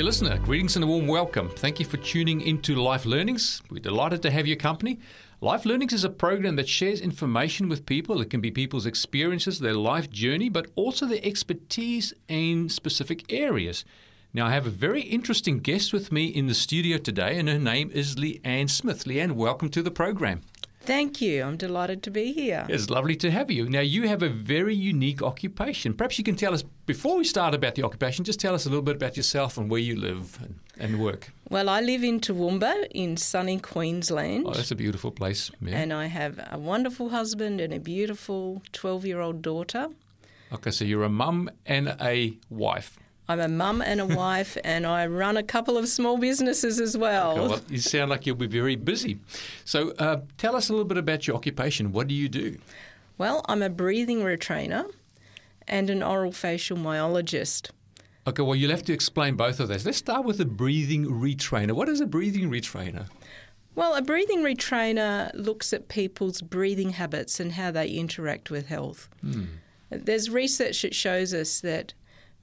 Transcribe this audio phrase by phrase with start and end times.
[0.00, 1.50] Dear listener, greetings and a warm welcome.
[1.50, 3.60] Thank you for tuning into Life Learnings.
[3.70, 4.98] We're delighted to have your company.
[5.42, 8.22] Life Learnings is a program that shares information with people.
[8.22, 13.84] It can be people's experiences, their life journey, but also their expertise in specific areas.
[14.32, 17.58] Now, I have a very interesting guest with me in the studio today, and her
[17.58, 19.04] name is Leanne Smith.
[19.04, 20.40] Leanne, welcome to the program.
[20.90, 21.44] Thank you.
[21.44, 22.66] I'm delighted to be here.
[22.68, 23.70] It's lovely to have you.
[23.70, 25.94] Now, you have a very unique occupation.
[25.94, 28.68] Perhaps you can tell us, before we start about the occupation, just tell us a
[28.68, 31.32] little bit about yourself and where you live and, and work.
[31.48, 34.46] Well, I live in Toowoomba in sunny Queensland.
[34.48, 35.52] Oh, that's a beautiful place.
[35.60, 35.76] Yeah.
[35.76, 39.90] And I have a wonderful husband and a beautiful 12 year old daughter.
[40.52, 42.98] Okay, so you're a mum and a wife.
[43.30, 46.98] I'm a mum and a wife, and I run a couple of small businesses as
[46.98, 47.38] well.
[47.38, 49.20] Okay, well you sound like you'll be very busy.
[49.64, 51.92] So, uh, tell us a little bit about your occupation.
[51.92, 52.58] What do you do?
[53.18, 54.90] Well, I'm a breathing retrainer
[55.68, 57.70] and an oral facial myologist.
[58.26, 59.86] Okay, well, you'll have to explain both of those.
[59.86, 61.72] Let's start with a breathing retrainer.
[61.72, 63.06] What is a breathing retrainer?
[63.76, 69.08] Well, a breathing retrainer looks at people's breathing habits and how they interact with health.
[69.20, 69.44] Hmm.
[69.88, 71.94] There's research that shows us that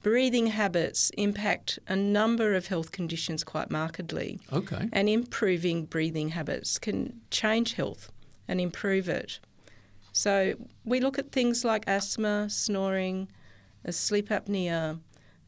[0.02, 4.40] breathing habits impact a number of health conditions quite markedly.
[4.53, 4.90] Okay.
[4.94, 8.12] And improving breathing habits can change health
[8.48, 9.40] and improve it.
[10.14, 13.30] So we look at things like asthma, snoring,
[13.90, 15.00] sleep apnea,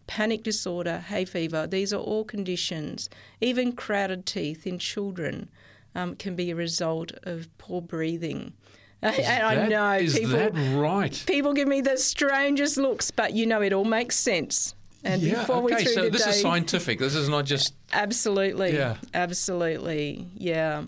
[0.07, 1.67] panic disorder, hay fever.
[1.67, 3.09] These are all conditions.
[3.41, 5.49] Even crowded teeth in children
[5.95, 8.53] um, can be a result of poor breathing.
[9.01, 9.93] Is that, I know.
[9.93, 11.23] Is people, that right?
[11.25, 14.75] People give me the strangest looks, but you know, it all makes sense.
[15.03, 16.99] And yeah, before okay, we so this is scientific.
[16.99, 20.83] This is not just absolutely, yeah, absolutely, yeah.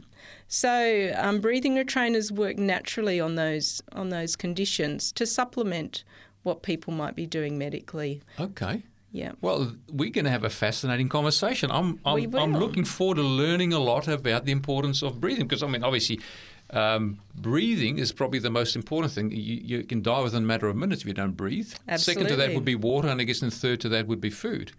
[0.50, 6.04] So um, breathing retrainers work naturally on those on those conditions to supplement
[6.44, 8.22] what people might be doing medically.
[8.38, 8.84] Okay.
[9.14, 9.34] Yeah.
[9.42, 11.72] Well, we're going to have a fascinating conversation.
[11.72, 15.64] I'm I'm, I'm looking forward to learning a lot about the importance of breathing because
[15.64, 16.20] I mean, obviously,
[16.72, 19.32] um, breathing is probably the most important thing.
[19.32, 21.74] You, you, can die within a matter of minutes if you don't breathe.
[21.88, 22.24] Absolutely.
[22.24, 24.30] Second to that would be water, and I guess and third to that would be
[24.30, 24.72] food.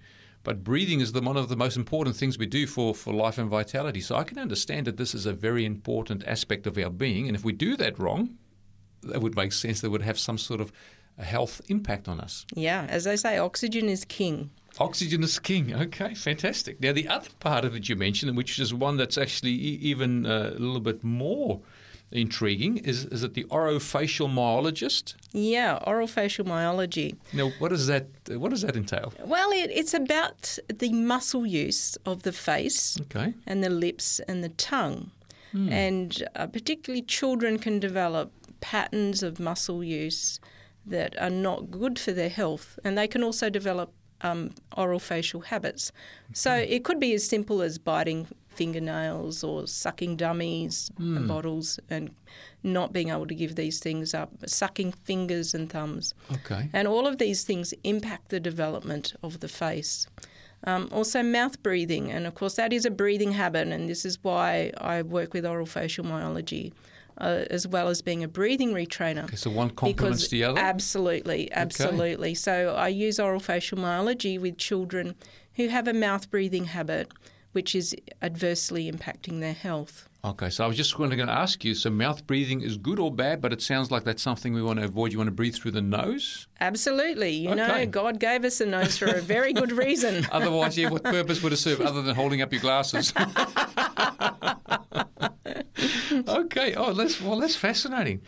[0.44, 3.38] But breathing is the, one of the most important things we do for, for life
[3.38, 4.00] and vitality.
[4.00, 7.28] So I can understand that this is a very important aspect of our being.
[7.28, 8.38] And if we do that wrong,
[9.02, 9.80] that would make sense.
[9.80, 10.72] That would have some sort of
[11.18, 12.46] a health impact on us.
[12.54, 14.50] Yeah, as I say, oxygen is king.
[14.80, 15.74] Oxygen is king.
[15.74, 16.80] Okay, fantastic.
[16.80, 20.54] Now, the other part of it you mentioned, which is one that's actually even uh,
[20.56, 21.60] a little bit more
[22.12, 22.78] intriguing.
[22.78, 25.14] Is is it the orofacial myologist?
[25.32, 27.16] Yeah, orofacial myology.
[27.32, 29.12] Now, what does that what does that entail?
[29.24, 33.34] Well, it, it's about the muscle use of the face, okay.
[33.46, 35.10] and the lips and the tongue,
[35.54, 35.70] mm.
[35.70, 40.40] and uh, particularly children can develop patterns of muscle use
[40.86, 43.92] that are not good for their health, and they can also develop
[44.22, 45.92] um, oral facial habits.
[46.32, 51.16] So it could be as simple as biting fingernails or sucking dummies mm.
[51.16, 52.10] and bottles and
[52.62, 56.14] not being able to give these things up, sucking fingers and thumbs.
[56.32, 56.68] Okay.
[56.72, 60.06] And all of these things impact the development of the face.
[60.64, 64.18] Um, also, mouth breathing, and of course, that is a breathing habit, and this is
[64.22, 66.72] why I work with oral facial myology.
[67.18, 69.24] Uh, as well as being a breathing retrainer.
[69.24, 70.58] Okay, so one complements the other?
[70.58, 72.30] Absolutely, absolutely.
[72.30, 72.34] Okay.
[72.34, 75.14] So I use oral facial myology with children
[75.56, 77.12] who have a mouth breathing habit
[77.52, 80.08] which is adversely impacting their health.
[80.24, 83.10] Okay, so I was just going to ask you so mouth breathing is good or
[83.10, 85.10] bad, but it sounds like that's something we want to avoid.
[85.10, 86.46] You want to breathe through the nose?
[86.60, 87.30] Absolutely.
[87.30, 87.56] You okay.
[87.56, 90.24] know, God gave us a nose for a very good reason.
[90.30, 93.12] Otherwise, yeah, what purpose would it serve other than holding up your glasses?
[96.28, 98.20] okay, oh, that's, well, that's fascinating.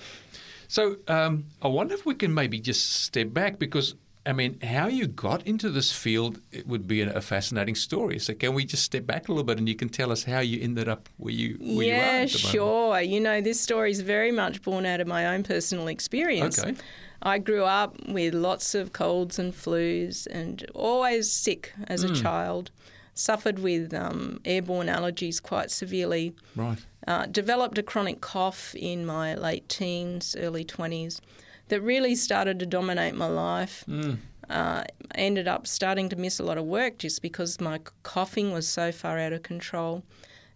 [0.67, 3.95] So um, I wonder if we can maybe just step back because
[4.27, 8.19] I mean, how you got into this field it would be a, fascinating story.
[8.19, 10.41] So, can we just step back a little bit and you can tell us how
[10.41, 12.29] you ended up where you where yeah, you are?
[12.29, 13.01] sure.
[13.01, 16.59] You know, this story is very much born out of my own personal experience.
[16.59, 16.75] Okay.
[17.23, 22.07] I grew up with lots of colds and flus and always sick as mm.
[22.07, 22.23] a hmm.
[22.23, 22.71] child.
[23.17, 26.35] Suffered with um, airborne allergies quite severely.
[26.57, 26.79] Right.
[27.07, 31.21] Uh, developed a chronic cough in my late teens, early 20s
[31.69, 33.85] that really started to dominate my life.
[33.89, 34.19] Mm.
[34.51, 34.85] Uh,
[35.15, 38.93] ended up starting to miss a lot of work just because my coughing was so
[38.93, 40.03] far out of control.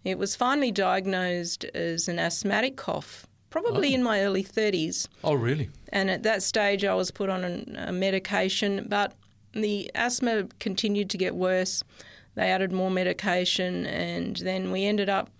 [0.04, 3.94] It was finally diagnosed as an asthmatic cough, probably oh.
[3.94, 5.08] in my early 30s.
[5.24, 5.70] Oh, really?
[5.90, 9.14] And at that stage, I was put on a, a medication, but
[9.52, 11.82] the asthma continued to get worse.
[12.34, 15.37] They added more medication, and then we ended up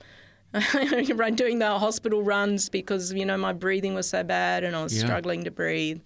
[1.35, 4.97] doing the hospital runs because you know my breathing was so bad and I was
[4.97, 5.05] yeah.
[5.05, 6.01] struggling to breathe.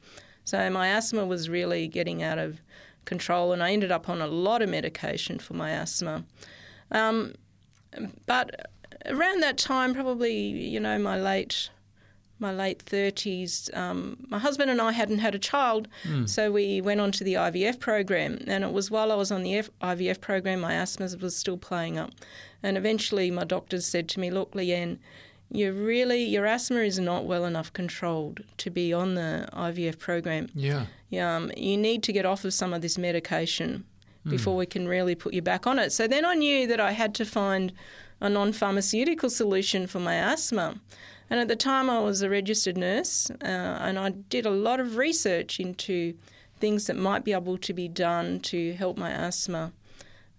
[0.44, 2.60] So my asthma was really getting out of
[3.04, 6.24] control, and I ended up on a lot of medication for my asthma.
[6.90, 7.34] Um,
[8.26, 8.66] but
[9.06, 11.70] around that time, probably you know my late
[12.42, 16.28] my late 30s, um, my husband and I hadn't had a child, mm.
[16.28, 18.38] so we went on to the IVF program.
[18.46, 21.56] And it was while I was on the F- IVF program, my asthma was still
[21.56, 22.10] playing up.
[22.62, 24.98] And eventually, my doctors said to me, Look, Leanne,
[25.50, 30.48] you really your asthma is not well enough controlled to be on the IVF program.
[30.54, 30.86] Yeah.
[31.20, 33.84] Um, you need to get off of some of this medication
[34.26, 34.30] mm.
[34.30, 35.92] before we can really put you back on it.
[35.92, 37.72] So then I knew that I had to find
[38.20, 40.76] a non-pharmaceutical solution for my asthma.
[41.32, 44.80] And at the time, I was a registered nurse, uh, and I did a lot
[44.80, 46.12] of research into
[46.60, 49.72] things that might be able to be done to help my asthma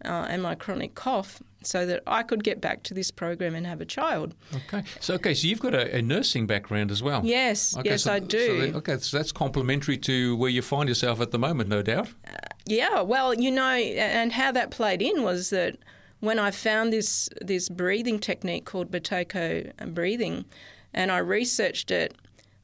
[0.05, 3.65] uh, and my chronic cough so that I could get back to this program and
[3.65, 4.35] have a child.
[4.53, 4.83] Okay.
[4.99, 7.21] So okay, so you've got a, a nursing background as well.
[7.25, 8.69] Yes, okay, yes, so, I do.
[8.69, 12.09] So okay, so that's complementary to where you find yourself at the moment, no doubt.
[12.27, 12.37] Uh,
[12.67, 13.01] yeah.
[13.01, 15.75] Well, you know, and how that played in was that
[16.19, 20.45] when I found this this breathing technique called Buteyko breathing,
[20.93, 22.15] and I researched it,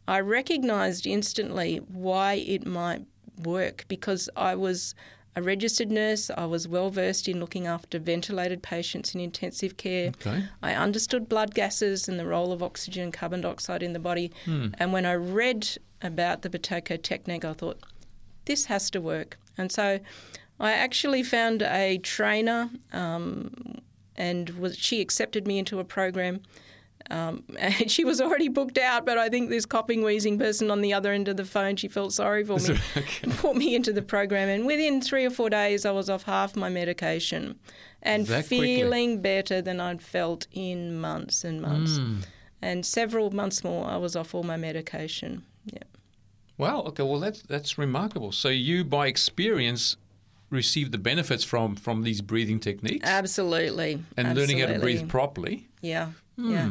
[0.07, 3.05] I recognised instantly why it might
[3.43, 4.95] work because I was
[5.35, 6.31] a registered nurse.
[6.35, 10.09] I was well versed in looking after ventilated patients in intensive care.
[10.09, 10.43] Okay.
[10.61, 14.31] I understood blood gases and the role of oxygen and carbon dioxide in the body.
[14.45, 14.67] Hmm.
[14.79, 15.67] And when I read
[16.01, 17.79] about the Buteyko technique, I thought,
[18.45, 19.37] this has to work.
[19.57, 19.99] And so
[20.59, 23.79] I actually found a trainer, um,
[24.15, 26.41] and was, she accepted me into a program
[27.09, 30.81] um, and she was already booked out, but I think this coughing, wheezing person on
[30.81, 32.79] the other end of the phone, she felt sorry for me
[33.23, 34.49] and put me into the program.
[34.49, 37.57] And within three or four days, I was off half my medication
[38.01, 39.17] and that feeling quickly.
[39.17, 41.99] better than I'd felt in months and months.
[41.99, 42.25] Mm.
[42.61, 45.43] And several months more, I was off all my medication.
[45.65, 45.79] Yeah.
[46.57, 46.81] Wow.
[46.81, 47.03] Okay.
[47.03, 48.33] Well, that's that's remarkable.
[48.33, 49.95] So you, by experience,
[50.49, 53.07] received the benefits from from these breathing techniques.
[53.07, 54.03] Absolutely.
[54.17, 54.55] And Absolutely.
[54.55, 55.69] learning how to breathe properly.
[55.81, 56.09] Yeah.
[56.37, 56.51] Mm.
[56.51, 56.69] Yeah.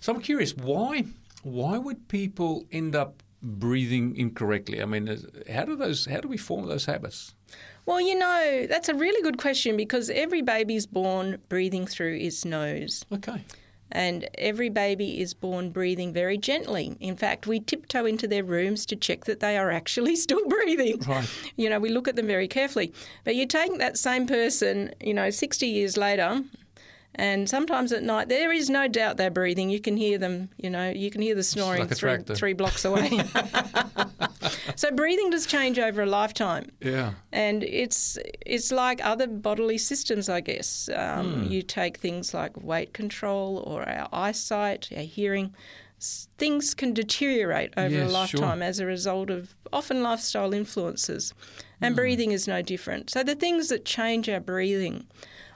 [0.00, 1.04] So I'm curious, why
[1.42, 4.82] why would people end up breathing incorrectly?
[4.82, 5.06] I mean,
[5.50, 7.34] how do those how do we form those habits?
[7.86, 12.44] Well, you know, that's a really good question because every baby's born breathing through its
[12.44, 13.04] nose.
[13.12, 13.44] Okay.
[13.92, 16.96] And every baby is born breathing very gently.
[16.98, 20.98] In fact, we tiptoe into their rooms to check that they are actually still breathing.
[21.06, 21.30] Right.
[21.54, 22.92] You know, we look at them very carefully.
[23.22, 26.42] But you take that same person, you know, 60 years later,
[27.16, 29.68] and sometimes at night, there is no doubt they're breathing.
[29.70, 32.84] You can hear them, you know, you can hear the snoring like three, three blocks
[32.84, 33.10] away.
[34.76, 36.70] so breathing does change over a lifetime.
[36.80, 37.14] Yeah.
[37.32, 40.88] And it's it's like other bodily systems, I guess.
[40.94, 41.50] Um, Hmm.
[41.52, 45.54] You take things like weight control or our eyesight, our hearing.
[46.38, 48.40] Things can deteriorate over Yes, a sure.
[48.40, 51.32] lifetime as a result of often lifestyle influences.
[51.80, 51.96] And Hmm.
[51.96, 53.10] breathing is no different.
[53.10, 55.06] So the things that change our breathing,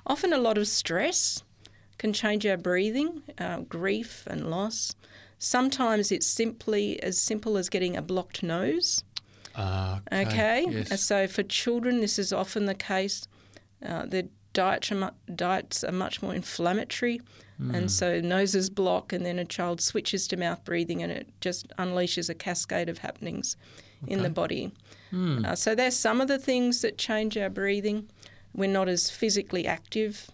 [0.06, 1.42] often a lot of stress
[2.00, 4.94] can change our breathing, uh, grief and loss.
[5.38, 9.04] Sometimes it's simply as simple as getting a blocked nose.
[9.54, 10.26] Ah, okay.
[10.26, 10.66] Okay.
[10.70, 11.02] Yes.
[11.02, 13.26] So for children, this is often the case.
[13.86, 14.24] Uh, their
[14.54, 17.20] diet, are mu- diets are much more inflammatory,
[17.58, 17.74] Hmm.
[17.74, 21.68] and so noses block, and then a child switches to mouth breathing, and it just
[21.78, 23.56] unleashes a cascade of happenings
[24.06, 24.72] in the body.
[25.10, 25.44] Hmm.
[25.44, 28.08] Uh, so there's some of the things that change our breathing.
[28.54, 30.30] We're not as physically active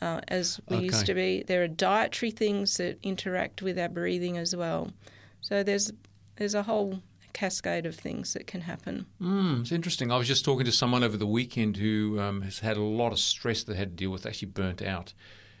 [0.00, 0.86] uh, as we Okay.
[0.86, 1.42] used to be.
[1.46, 4.92] There are dietary things that interact with our breathing as well.
[5.40, 5.92] So there's
[6.36, 7.00] there's a whole
[7.32, 9.06] cascade of things that can happen.
[9.20, 10.10] Mm, it's interesting.
[10.10, 13.12] I was just talking to someone over the weekend who um, has had a lot
[13.12, 15.12] of stress they had to deal with, actually burnt out.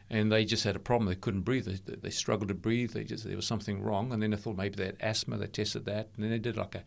[0.08, 1.08] And they just had a problem.
[1.08, 1.66] They couldn't breathe.
[1.66, 2.92] They, they struggled to breathe.
[2.92, 4.12] They just there was something wrong.
[4.12, 5.36] And then they thought maybe they had asthma.
[5.36, 6.10] They tested that.
[6.14, 6.84] And then they did like a,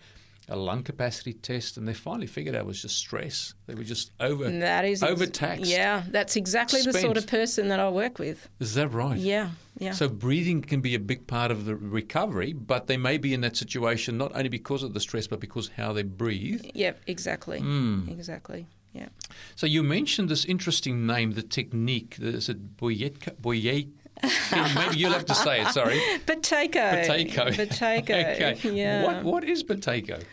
[0.50, 1.78] a lung capacity test.
[1.78, 3.54] And they finally figured out it was just stress.
[3.68, 5.66] They were just over That is ex- overtaxed.
[5.66, 8.50] Yeah, that's exactly the sort of person that I work with.
[8.60, 9.18] Is that right?
[9.18, 9.92] Yeah, yeah.
[9.92, 13.42] So breathing can be a big part of the recovery, but they may be in
[13.42, 16.66] that situation not only because of the stress, but because how they breathe.
[16.74, 17.60] Yep, exactly.
[17.60, 18.10] Hmm.
[18.10, 18.68] Exactly.
[18.94, 19.10] Yeah.
[19.56, 22.18] So you mentioned this interesting name, the technique.
[22.20, 23.38] Is it Boyetka?
[23.40, 23.88] Boye?
[24.76, 25.68] Maybe you'll have to say it.
[25.70, 26.00] Sorry.
[26.26, 27.06] Buteyko.
[27.06, 27.54] Buteyko.
[27.56, 28.02] Buteyko.
[28.10, 28.58] okay.
[28.74, 29.04] Yeah.
[29.06, 30.24] What What is Buteyko?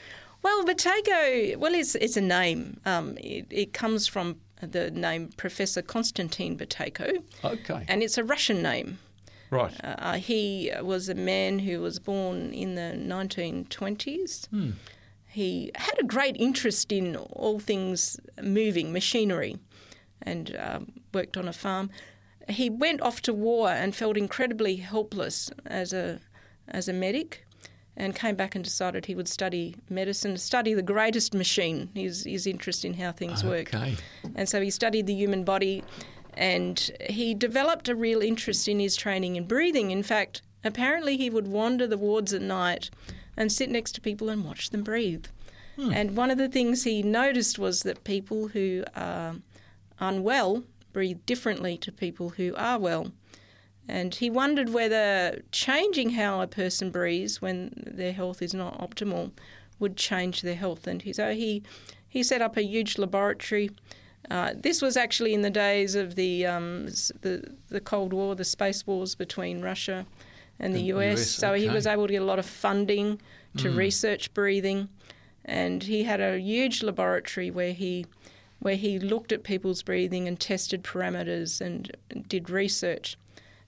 [0.42, 2.78] Well, Buteyko, well, it's, it's a name.
[2.84, 7.84] Um, it, it comes from the name Professor Konstantin Buteyko, Okay.
[7.88, 8.98] and it's a Russian name.
[9.50, 9.72] right.
[9.82, 14.46] Uh, he was a man who was born in the 1920s.
[14.48, 14.70] Hmm.
[15.28, 19.58] He had a great interest in all things moving, machinery,
[20.22, 21.90] and um, worked on a farm.
[22.48, 26.20] He went off to war and felt incredibly helpless as a
[26.68, 27.46] as a medic,
[27.96, 32.46] and came back and decided he would study medicine, study the greatest machine, his, his
[32.46, 33.70] interest in how things work.
[34.34, 35.82] And so he studied the human body
[36.34, 39.90] and he developed a real interest in his training in breathing.
[39.90, 42.90] In fact, apparently he would wander the wards at night
[43.36, 45.26] and sit next to people and watch them breathe.
[45.76, 45.92] Hmm.
[45.92, 49.36] And one of the things he noticed was that people who are
[49.98, 50.64] unwell
[50.96, 53.12] breathe differently to people who are well.
[53.86, 59.32] And he wondered whether changing how a person breathes when their health is not optimal
[59.78, 60.86] would change their health.
[60.86, 61.62] And he, so he,
[62.08, 63.68] he set up a huge laboratory.
[64.30, 66.86] Uh, this was actually in the days of the, um,
[67.20, 70.06] the the Cold War, the space wars between Russia
[70.58, 71.20] and the And US.
[71.20, 73.20] US, So he was able to get a lot of funding
[73.58, 74.88] to research breathing,
[75.44, 78.06] and he had a huge laboratory where he
[78.66, 81.96] where he looked at people's breathing and tested parameters and
[82.26, 83.16] did research.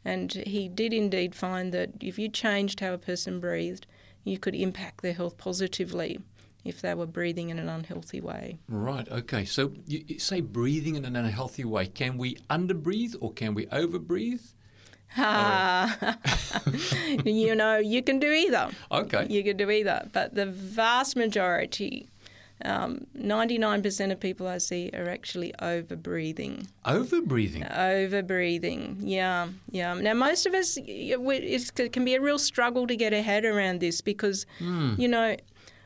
[0.04, 3.86] And he did indeed find that if you changed how a person breathed,
[4.24, 6.18] you could impact their health positively
[6.64, 8.58] if they were breathing in an unhealthy way.
[8.68, 9.08] Right.
[9.08, 9.44] Okay.
[9.44, 11.86] So you, say breathing in an unhealthy way.
[11.86, 14.52] Can we underbreathe or can we overbreathe?
[15.16, 16.18] Ah,
[17.24, 18.70] you know, you can do either.
[18.90, 19.28] Okay.
[19.30, 20.08] You can do either.
[20.12, 22.08] But the vast majority,
[22.64, 26.66] um, 99% of people I see are actually over breathing.
[26.84, 27.64] Overbreathing.
[27.78, 29.94] Over breathing, yeah, yeah.
[29.94, 33.12] Now, most of us, y- we- it's- it can be a real struggle to get
[33.12, 35.36] a head around this because, you know,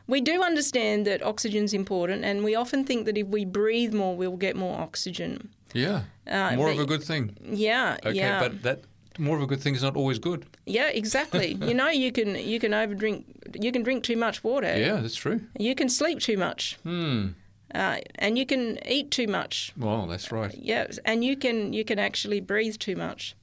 [0.07, 4.17] we do understand that oxygen's important, and we often think that if we breathe more,
[4.17, 5.50] we'll get more oxygen.
[5.75, 6.02] Yeah.
[6.26, 7.37] Uh, more but- of a good thing.
[7.43, 8.17] Yeah, Okay.
[8.17, 8.41] yeah.
[8.41, 8.81] But that
[9.19, 10.45] more of a good thing is not always good.
[10.66, 11.54] Yeah, exactly.
[11.69, 13.25] you know, you can you can overdrink,
[13.61, 14.76] you can drink too much water.
[14.78, 15.40] Yeah, that's true.
[15.59, 17.28] You can sleep too much, Hmm.
[17.75, 19.73] uh, and you can eat too much.
[19.76, 20.54] Well, that's right.
[20.57, 23.35] Yeah, and you can you can actually breathe too much,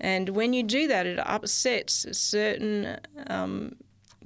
[0.00, 3.76] and when you do that, it upsets certain um,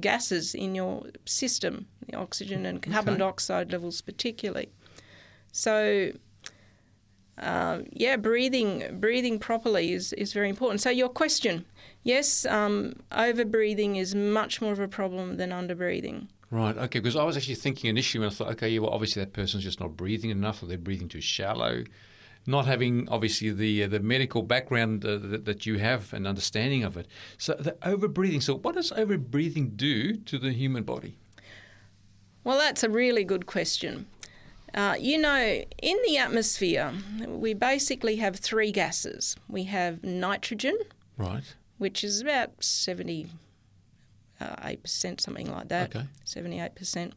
[0.01, 3.19] gases in your system, the oxygen and carbon Okay.
[3.19, 4.69] dioxide levels particularly.
[5.53, 6.13] So.
[7.39, 10.81] Uh, yeah, breathing breathing properly is, is very important.
[10.81, 11.65] So your question,
[12.03, 16.29] yes, um, over breathing is much more of a problem than under breathing.
[16.51, 16.77] Right.
[16.77, 16.99] Okay.
[16.99, 19.65] Because I was actually thinking initially when I thought, okay, yeah, well, obviously that person's
[19.65, 21.85] just not breathing enough, or they're breathing too shallow,
[22.47, 26.83] not having obviously the uh, the medical background uh, that, that you have and understanding
[26.85, 27.07] of it.
[27.37, 28.43] So the overbreathing.
[28.43, 31.19] So what does overbreathing do to the human body?
[32.45, 34.07] Well, that's a really good question.
[34.79, 36.93] Uh, you know, in the atmosphere,
[37.27, 39.35] we basically have three gases.
[39.49, 40.79] We have nitrogen,
[41.17, 41.43] Right.
[41.79, 43.29] which is about 78%,
[45.21, 45.97] something like that.
[45.97, 46.07] Okay.
[46.25, 47.13] 78%.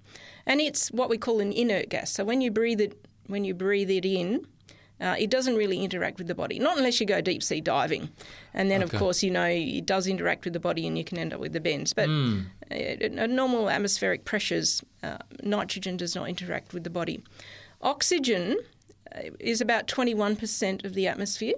[0.48, 2.12] And it's what we call an inert gas.
[2.12, 4.48] So when you breathe it, when you breathe it in,
[5.00, 8.10] uh, it doesn't really interact with the body, not unless you go deep sea diving.
[8.56, 8.96] And then, Okay.
[8.96, 11.40] of course, you know, it does interact with the body and you can end up
[11.40, 11.94] with the bends.
[11.94, 12.42] But Hmm.
[12.72, 17.22] Uh, at normal atmospheric pressures, uh, nitrogen does not interact with the body.
[17.82, 18.58] Oxygen
[19.16, 21.56] uh, is about 21% of the atmosphere.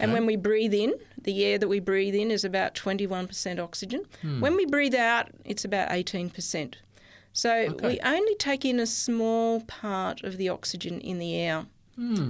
[0.00, 4.04] And when we breathe in, the air that we breathe in is about 21% oxygen.
[4.40, 6.76] When we breathe out, it's about 18%.
[7.34, 7.86] So Okay.
[7.88, 11.66] we only take in a small part of the oxygen in the air.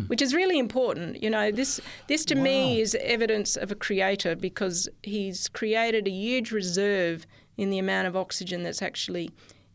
[0.08, 1.22] Which is really important.
[1.22, 2.42] You know, this this to Wow.
[2.42, 7.26] me is evidence of a creator because he's created a huge reserve
[7.62, 9.30] in the amount of oxygen that's actually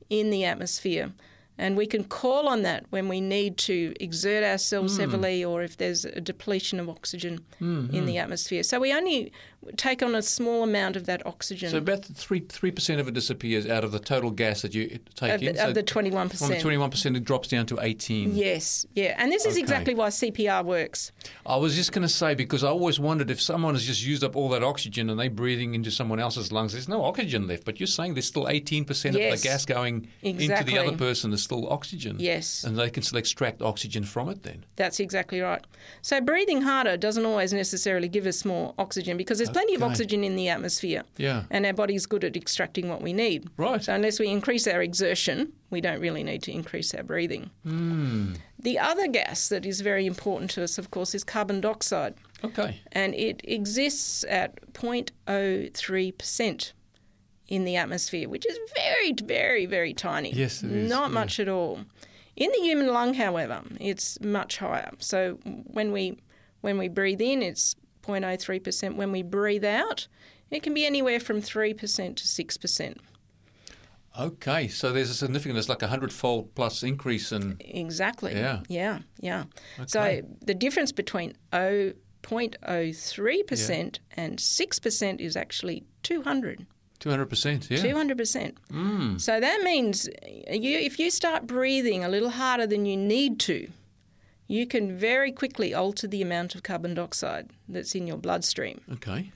[0.09, 1.13] in the atmosphere.
[1.57, 5.01] And we can call on that when we need to exert ourselves hmm.
[5.01, 8.05] heavily or if there's a depletion of oxygen hmm, in hmm.
[8.05, 8.61] the atmosphere.
[8.61, 9.31] So we only
[9.75, 11.69] take on a small amount of that oxygen.
[11.69, 14.89] So about three three percent of it disappears out of the total gas that you
[14.93, 15.55] uh, take of, in.
[15.55, 16.37] the, of the 21%.
[16.37, 18.35] From twenty one percent, it drops down to eighteen.
[18.35, 19.15] Yes, yeah.
[19.17, 19.61] And this is Okay.
[19.61, 21.11] exactly why CPR works.
[21.45, 24.23] I was just going to say because I always wondered if someone has just used
[24.23, 27.65] up all that oxygen and they're breathing into someone else's lungs, there's no oxygen left.
[27.65, 31.43] But you're saying there's still 18% of the gas going into the other person is
[31.43, 32.17] still oxygen.
[32.19, 32.63] Yes.
[32.63, 34.65] And they can still extract oxygen from it then.
[34.75, 35.65] That's exactly right.
[36.01, 40.23] So breathing harder doesn't always necessarily give us more oxygen because there's plenty of oxygen
[40.23, 41.03] in the atmosphere.
[41.17, 41.43] Yeah.
[41.49, 43.49] And our body's good at extracting what we need.
[43.57, 43.83] Right.
[43.83, 47.49] So unless we increase our exertion, we don't really need to increase our breathing.
[47.63, 48.33] Hmm.
[48.59, 52.15] The other gas that is very important to us, of course, is carbon dioxide.
[52.43, 52.79] Okay.
[52.91, 56.73] And it exists at 0.03%
[57.47, 60.33] in the atmosphere, which is very, very, very tiny.
[60.33, 61.13] Yes, it is, Not yeah.
[61.13, 61.79] much at all.
[62.35, 64.91] In the human lung, however, it's much higher.
[64.99, 66.19] So when we
[66.61, 67.75] when we breathe in, it's
[68.07, 68.95] 0.03%.
[68.95, 70.07] When we breathe out,
[70.49, 72.97] it can be anywhere from 3% to 6%.
[74.19, 74.67] Okay.
[74.67, 77.55] So there's a significant, there's like a hundredfold plus increase in.
[77.59, 78.33] Exactly.
[78.33, 78.61] Yeah.
[78.67, 79.43] Yeah, yeah.
[79.79, 79.87] Okay.
[79.87, 86.65] So the difference between 0.03% and 6% is actually 200.
[86.99, 87.77] 200%, yeah.
[87.77, 88.55] 200%.
[88.71, 89.21] Mm.
[89.21, 90.09] So that means
[90.49, 93.69] you, if you start breathing a little harder than you need to,
[94.47, 98.81] you can very quickly alter the amount of carbon dioxide that's in your bloodstream.
[98.93, 99.31] Okay.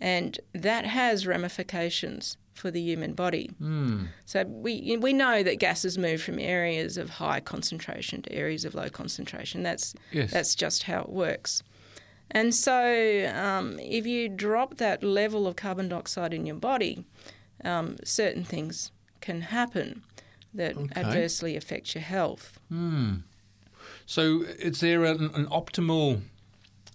[0.00, 3.50] And that has ramifications for the human body.
[3.60, 4.08] Mm.
[4.26, 8.74] So we we know that gases move from areas of high concentration to areas of
[8.74, 9.62] low concentration.
[9.62, 10.30] That's Yes.
[10.32, 11.62] that's just how it works.
[12.32, 17.04] And so, um, if you drop that level of carbon dioxide in your body,
[17.64, 20.02] um, certain things can happen
[20.54, 21.00] that Okay.
[21.00, 22.58] adversely affect your health.
[22.72, 23.22] Mm.
[24.10, 26.22] So, is there an, an optimal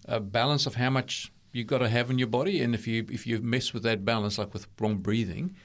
[0.05, 2.61] uh, balance of how much you've got to have in your body?
[2.61, 5.55] And if you if you mess with that balance, like with wrong breathing,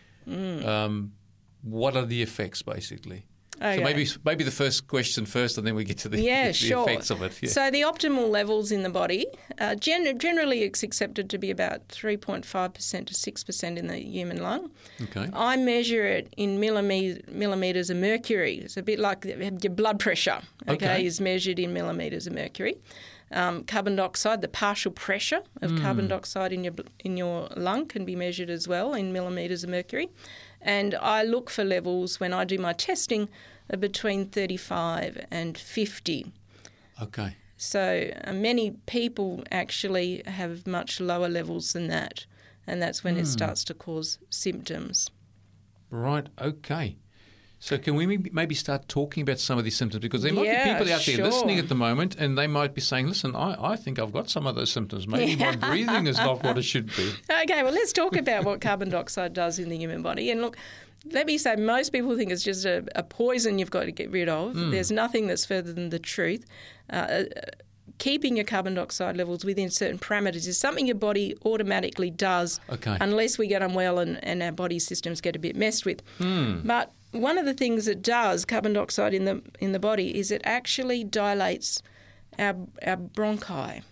[0.65, 1.13] um,
[1.63, 3.25] what are the effects basically?
[3.61, 6.53] So maybe maybe the first question first, and then we get to the, Yeah, the
[6.55, 6.83] sure.
[6.89, 7.33] effects of it.
[7.43, 7.51] Yeah.
[7.51, 9.27] So the optimal levels in the body,
[9.59, 14.71] uh, gen- generally it's accepted to be about 3.5% to 6% in the human lung.
[15.03, 15.29] okay.
[15.35, 18.55] I measure it in millimet- millimeters of mercury.
[18.65, 21.05] It's a bit like your blood pressure, okay, Okay.
[21.07, 22.77] is measured in millimeters of mercury.
[23.33, 26.75] Um, carbon dioxide, the partial pressure of carbon dioxide in your
[27.05, 30.09] in your lung can be measured as well in millimeters of mercury.
[30.63, 33.29] And I look for levels when I do my testing
[33.79, 36.33] between 35 and 50.
[37.03, 37.37] Okay.
[37.57, 42.27] So uh, many people actually have much lower levels than that,
[42.67, 45.11] and that's when it starts to cause symptoms.
[45.91, 46.29] Right.
[46.41, 46.97] Okay.
[47.63, 50.65] So can we maybe- start talking about some of these symptoms because there might Yeah,
[50.65, 51.25] be people out there sure.
[51.27, 54.31] listening at the moment and they might be saying, "Listen, I, I think I've got
[54.31, 55.07] some of those symptoms.
[55.07, 57.13] Maybe my breathing is not what it should be."
[57.43, 60.31] Okay, well, let's talk about what carbon dioxide does in the human body.
[60.31, 60.57] And look,
[61.13, 64.11] let me say, most people think it's just a, a poison you've got to get
[64.11, 64.53] rid of.
[64.55, 64.71] Hmm.
[64.71, 66.47] There's nothing that's further than the truth.
[66.91, 67.25] Uh, uh,
[67.99, 72.97] keeping your carbon dioxide levels within certain parameters is something your body automatically does Okay.
[73.03, 76.01] unless we get unwell and, and our body systems get a bit messed with.
[76.17, 76.61] Hmm.
[76.65, 80.31] But one of the things it does, carbon dioxide in the in the body, is
[80.31, 81.83] it actually dilates
[82.39, 82.55] our
[82.87, 83.83] our bronchi,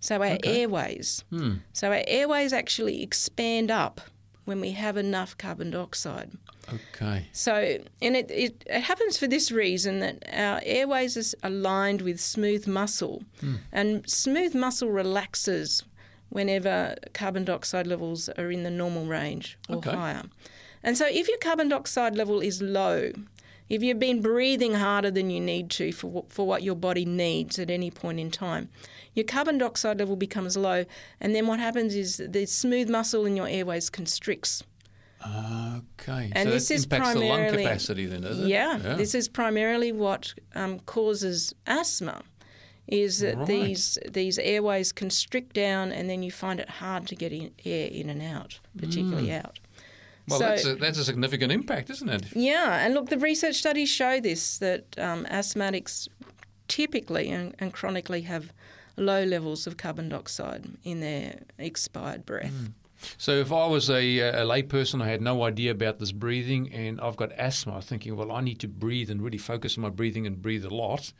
[0.00, 1.24] so our airways.
[1.30, 1.54] Hmm.
[1.72, 4.00] So our airways actually expand up
[4.44, 6.30] when we have enough carbon dioxide.
[6.72, 7.26] Okay.
[7.32, 12.20] So, and it, it, it happens for this reason that our airways is aligned with
[12.20, 13.56] smooth muscle, hmm.
[13.72, 15.82] and smooth muscle relaxes
[16.30, 19.90] whenever carbon dioxide levels are in the normal range or Okay.
[19.90, 20.22] higher.
[20.88, 23.12] And so, if your carbon dioxide level is low,
[23.68, 27.04] if you've been breathing harder than you need to for, what- for what your body
[27.04, 28.70] needs at any point in time,
[29.14, 30.86] your carbon dioxide level becomes low,
[31.20, 34.62] and then what happens is the smooth muscle in your airways constricts.
[35.22, 36.30] Okay.
[36.32, 38.48] And so this is impacts the lung capacity then, does it?
[38.48, 42.22] Yeah, this is primarily what um, causes asthma.
[42.86, 43.46] Is that Right.
[43.46, 47.88] these these airways constrict down, and then you find it hard to get in, air
[47.88, 49.58] in and out, particularly out.
[50.28, 52.24] Well, so- that's a, that's a significant impact, isn't it?
[52.34, 56.08] Yeah, and look, the research studies show this that um, asthmatics
[56.68, 58.52] typically and, and chronically have
[58.96, 62.52] low levels of carbon dioxide in their expired breath.
[62.52, 62.72] Mm.
[63.16, 67.00] So if I was a, a layperson, I had no idea about this breathing, and
[67.00, 70.26] I've got asthma, thinking, well, I need to breathe and really focus on my breathing
[70.26, 71.12] and breathe a lot.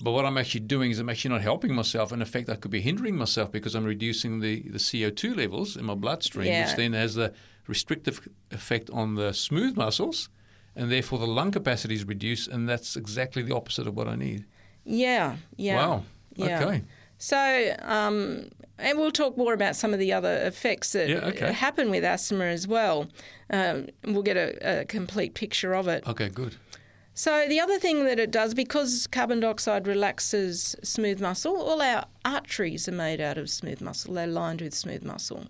[0.00, 2.12] But what I'm actually doing is I'm actually not helping myself.
[2.12, 5.84] In effect, I could be hindering myself because I'm reducing the, the CO2 levels in
[5.84, 6.66] my bloodstream, Yeah.
[6.66, 7.32] which then has the
[7.66, 10.28] restrictive effect on the smooth muscles,
[10.76, 14.16] and therefore the lung capacity is reduced, and that's exactly the opposite of what I
[14.16, 14.44] need.
[14.84, 15.76] Yeah, yeah.
[15.76, 16.04] Wow.
[16.36, 16.62] Yeah.
[16.64, 16.82] Okay.
[17.16, 21.52] So, um, and we'll talk more about some of the other effects that Yeah, okay.
[21.52, 23.08] happen with asthma as well.
[23.50, 26.06] Um, we'll get a, a complete picture of it.
[26.06, 26.56] Okay, good.
[27.14, 32.04] So, the other thing that it does, because carbon dioxide relaxes smooth muscle, all our
[32.24, 34.12] arteries are made out of smooth muscle.
[34.14, 35.46] They're lined with smooth muscle.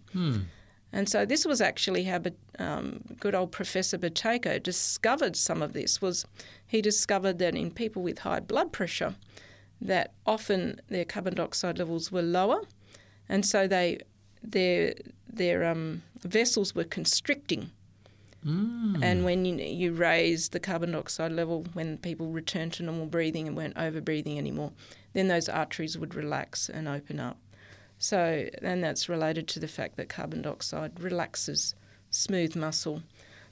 [0.94, 2.20] And so this was actually how
[2.60, 6.00] um, good old Professor Buteyko discovered some of this.
[6.00, 6.24] Was
[6.68, 9.16] he discovered that in people with high blood pressure,
[9.80, 12.62] that often their carbon dioxide levels were lower,
[13.28, 13.98] and so they
[14.40, 14.94] their
[15.28, 17.72] their um, vessels were constricting.
[19.02, 23.48] And when you, you raise the carbon dioxide level, when people return to normal breathing
[23.48, 24.70] and weren't over breathing anymore,
[25.14, 27.38] then those arteries would relax and open up.
[28.04, 31.74] So, and that's related to the fact that carbon dioxide relaxes
[32.10, 33.02] smooth muscle.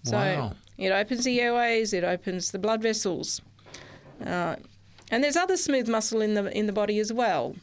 [0.04, 0.56] So Wow.
[0.76, 3.40] it opens the airways, it opens the blood vessels.
[4.22, 4.56] Uh,
[5.10, 7.56] and there's other smooth muscle in the in the body as well.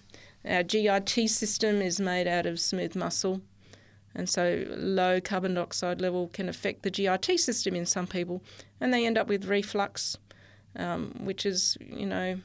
[0.44, 3.42] Our GIT system is made out of smooth muscle,
[4.16, 8.42] and so low carbon dioxide level can affect the GIT system in some people,
[8.82, 10.18] and they end up with reflux,
[10.76, 12.40] um, which is you know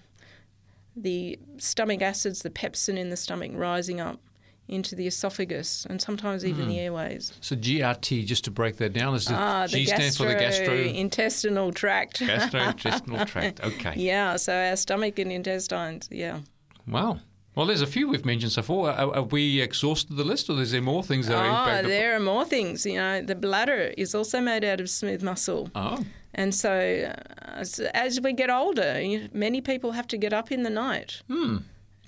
[0.94, 4.20] the stomach acids, the pepsin in the stomach rising up
[4.68, 7.32] into the esophagus and sometimes even the airways.
[7.40, 10.34] So GRT, just to break that down, is the Ah, the G stands for the
[10.34, 12.20] gastro intestinal tract.
[12.20, 13.60] gastrointestinal tract.
[13.62, 13.92] Okay.
[13.96, 16.08] yeah, so our stomach and intestines.
[16.10, 16.40] Yeah.
[16.86, 17.20] Wow.
[17.54, 18.90] Well, there's a few we've mentioned so far.
[18.90, 21.90] Are, have we exhausted the list, or is there more things that are Oh, impacted?
[21.90, 22.84] there are more things.
[22.84, 25.70] You know, the bladder is also made out of smooth muscle.
[25.74, 26.02] Oh,
[26.34, 30.50] And so, uh, as, as we get older, you, many people have to get up
[30.50, 31.58] in the night Hmm.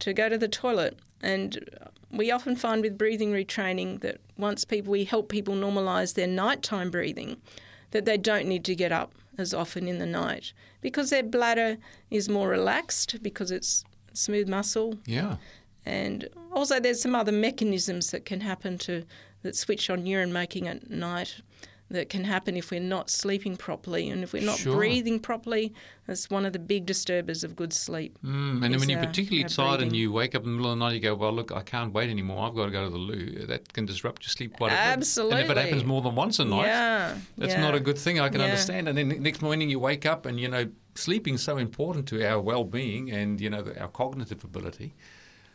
[0.01, 0.99] to go to the toilet.
[1.23, 1.59] And
[2.11, 6.91] we often find with breathing retraining that once people we help people normalise their nighttime
[6.91, 7.37] breathing,
[7.91, 10.53] that they don't need to get up as often in the night.
[10.81, 11.79] Because their bladder
[12.11, 14.99] is more relaxed because it's smooth muscle.
[15.05, 15.37] Yeah.
[15.85, 19.05] and also there's some other mechanisms that can happen to
[19.43, 21.41] that switch on urine making at night
[21.89, 24.75] that can happen if we're not sleeping properly and if we're not Sure.
[24.77, 25.73] breathing properly
[26.07, 29.45] that's one of the big disturbers of good sleep Mm, and when you're our- particularly
[29.45, 31.33] our tired and you wake up in the middle of the night, you go, "Well,
[31.33, 32.47] look, I can't wait anymore.
[32.47, 35.19] I've got to go to the loo." That can disrupt your sleep quite a bit.
[35.19, 37.61] And if it happens more than once a night, yeah That's yeah.
[37.61, 38.19] not a good thing.
[38.21, 38.47] I can Yeah.
[38.47, 38.89] understand.
[38.89, 42.41] And then next morning you wake up, and you know, sleeping's so important to our
[42.41, 44.95] well-being and you know our cognitive ability.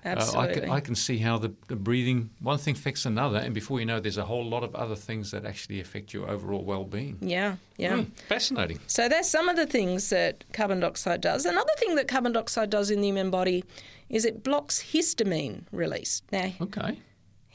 [0.04, 3.38] Uh, I, absolutely can, I can see how the, the breathing one thing affects another,
[3.38, 6.30] and before you know, there's a whole lot of other things that actually affect your
[6.30, 7.18] overall well-being.
[7.22, 8.80] yeah yeah Hmm, fascinating.
[8.88, 12.70] so that's some of the things that carbon dioxide does another thing that carbon dioxide
[12.72, 13.64] does in the human body
[14.10, 16.98] is it blocks histamine release now Okay.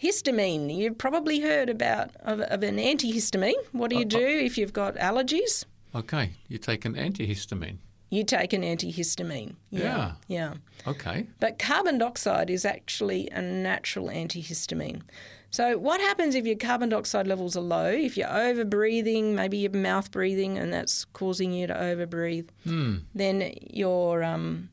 [0.03, 0.77] Histamine.
[0.77, 3.55] You've probably heard about of, of an antihistamine.
[3.73, 5.65] What do you do if you've got allergies?
[5.95, 6.33] Okay.
[6.49, 7.79] You take an antihistamine.
[8.11, 9.57] You take an antihistamine.
[9.71, 10.12] Yeah.
[10.29, 10.55] Yeah.
[10.87, 11.27] Okay.
[11.40, 15.03] But carbon dioxide is actually a natural antihistamine.
[15.51, 17.87] So, what happens if your carbon dioxide levels are low?
[17.88, 22.49] If you're over breathing, maybe you're mouth breathing, and that's causing you to over breathe,
[22.64, 22.97] Hmm.
[23.14, 24.69] then your um,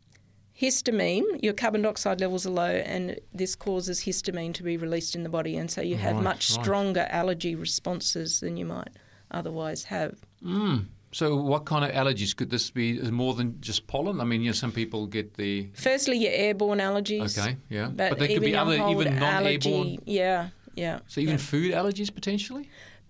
[0.60, 5.24] histamine, your carbon dioxide levels are low, and this causes histamine to be released in
[5.24, 5.58] the body.
[5.58, 6.64] And so you have Right, much right.
[6.64, 8.90] stronger allergy responses than you might
[9.32, 10.20] otherwise have.
[10.44, 10.86] Mm.
[11.14, 13.00] So, what kind of allergies could this be?
[13.00, 14.20] More than just pollen?
[14.20, 17.38] I mean, you know, some people get the Firstly, your airborne allergies.
[17.38, 20.00] okay, yeah, But, there could be other even non-airborne.
[20.06, 21.00] Yeah, yeah.
[21.08, 21.38] So even yeah.
[21.38, 22.70] food allergies potentially.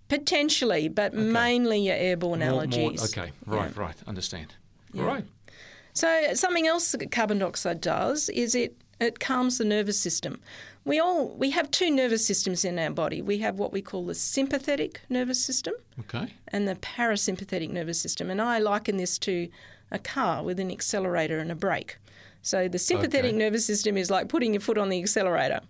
[0.10, 3.04] Potentially, but mainly your airborne More- more- allergies.
[3.18, 4.54] okay, right, right, understand.
[4.94, 5.06] Yeah.
[5.06, 5.26] Right.
[5.94, 10.40] So something else that carbon dioxide does is it it calms the nervous system.
[10.86, 13.22] We all we have two nervous systems in our body.
[13.22, 16.34] We have what we call the sympathetic nervous system Okay.
[16.50, 18.30] and the parasympathetic nervous system.
[18.30, 19.48] And I liken this to
[19.92, 21.98] a car with an accelerator and a brake.
[22.42, 23.38] So the sympathetic Okay.
[23.38, 25.62] nervous system is like putting your foot on the accelerator.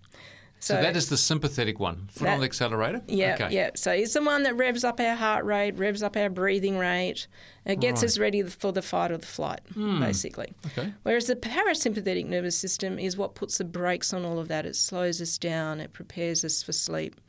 [0.63, 2.07] So, that is the sympathetic one.
[2.13, 3.01] Foot That- on the accelerator.
[3.07, 3.53] Yeah, Okay.
[3.53, 3.71] yeah.
[3.75, 7.27] So it's the one that revs up our heart rate, revs up our breathing rate.
[7.65, 8.05] It gets Right.
[8.07, 9.99] us ready for the fight or the flight, hmm.
[9.99, 10.53] basically.
[10.67, 10.93] Okay.
[11.03, 14.65] Whereas the parasympathetic nervous system is what puts the brakes on all of that.
[14.65, 17.19] It slows us down, it prepares us for sleep,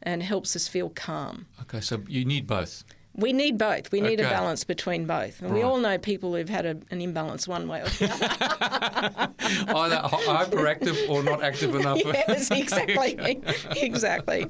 [0.00, 1.46] and helps us feel calm.
[1.62, 1.80] Okay.
[1.80, 2.84] So you need both.
[3.16, 3.90] We need both.
[3.92, 5.40] We need a balance between both.
[5.40, 9.32] And we all know people who've had a, an imbalance one way or the other.
[9.74, 11.98] Either hyperactive or not active enough.
[12.04, 13.40] yes, exactly,
[13.76, 14.46] exactly.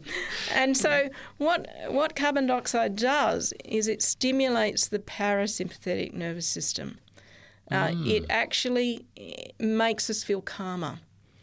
[0.53, 6.99] And so, what what carbon dioxide does is it stimulates the parasympathetic nervous system.
[7.71, 11.01] Uh, It actually eh, makes us feel calmer.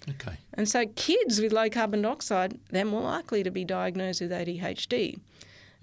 [0.09, 0.37] Okay.
[0.53, 5.19] And so, kids with low carbon dioxide, they're more likely to be diagnosed with ADHD.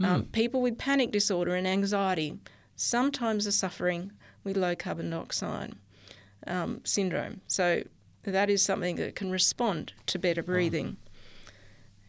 [0.02, 2.38] Um, people with panic disorder and anxiety
[2.74, 4.12] sometimes are suffering
[4.44, 5.74] with low carbon dioxide
[6.46, 7.42] um, syndrome.
[7.46, 7.82] So,
[8.22, 10.98] that is something that can respond to better breathing.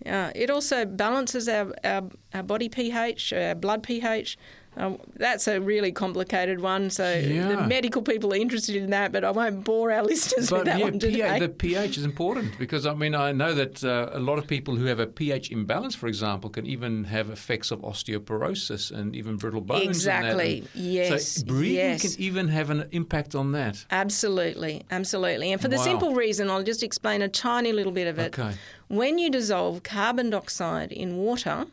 [0.05, 4.37] Uh, it also balances our, our, our body pH, our blood pH.
[4.77, 6.89] Um, that's a really complicated one.
[6.89, 10.63] So the medical people are interested in that, but I won't bore our listeners with
[10.65, 11.15] that yeah, one today.
[11.15, 14.47] pH, the pH is important because I mean I know that uh, a lot of
[14.47, 19.15] people who have a pH imbalance, for example, can even have effects of osteoporosis and
[19.15, 19.81] even brittle bones.
[19.81, 19.89] and that.
[19.89, 20.59] Exactly.
[20.59, 22.01] And Yes, So breathing yes.
[22.01, 23.85] can even have an impact on that.
[23.91, 25.51] Absolutely, absolutely.
[25.51, 28.37] And for the simple reason, I'll just explain a tiny little bit of it.
[28.39, 28.55] Okay.
[28.87, 31.65] When you dissolve carbon dioxide in water,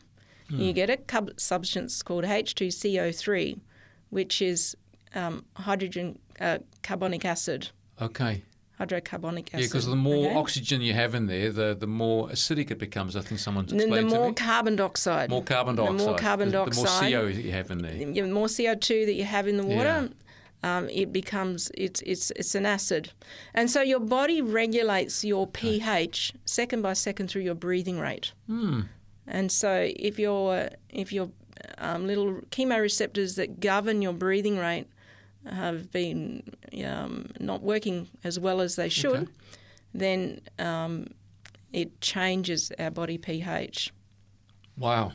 [0.50, 0.60] Hmm.
[0.60, 3.58] you get a cub- substance called H2CO3,
[4.10, 4.76] which is
[5.14, 7.70] um, hydrogen uh, carbonic acid.
[8.00, 8.42] Okay.
[8.80, 9.60] Hydrocarbonic acid.
[9.60, 10.34] Yeah, because the more okay?
[10.36, 13.16] oxygen you have in there, the, the more acidic it becomes.
[13.16, 14.34] I think someone's explained the more to me.
[14.34, 15.30] carbon dioxide.
[15.30, 15.98] more carbon dioxide.
[15.98, 17.10] the more carbon dioxide.
[17.10, 17.92] The more CO you have in there.
[18.12, 20.08] the more CO2 that you have in the water,
[20.62, 20.78] Yeah.
[20.78, 23.10] um, it becomes it's it's it's an acid,
[23.52, 28.32] and so your body regulates your pH second by second through your breathing rate.
[28.46, 28.82] Hmm.
[29.30, 31.30] And so if your if your
[31.78, 34.86] um, little chemoreceptors that govern your breathing rate
[35.44, 36.42] have been
[36.84, 39.26] um, not working as well as they should, Okay.
[39.94, 41.08] then um,
[41.72, 43.92] it changes our body pH.
[44.76, 45.12] Wow.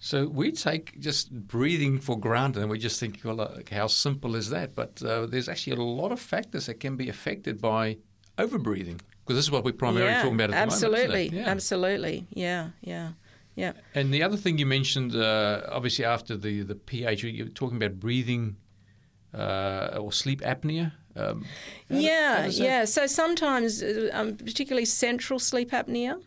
[0.00, 4.36] So we take just breathing for granted, and we just think, well, uh, how simple
[4.36, 4.74] is that?
[4.74, 7.98] But uh, there's actually a lot of factors that can be affected by
[8.36, 11.46] overbreathing, because this is what we're primarily yeah, talking about at absolutely, the moment.
[11.46, 11.52] Yeah.
[11.52, 13.12] Absolutely, yeah, yeah,
[13.58, 13.72] yeah.
[13.92, 17.98] And the other thing you mentioned, uh, obviously after the the pH, you're talking about
[17.98, 18.56] breathing
[19.34, 20.92] uh, or sleep apnea.
[21.16, 21.44] Um,
[21.90, 22.84] yeah, yeah.
[22.84, 26.22] So sometimes, uh, um, particularly central sleep apnea,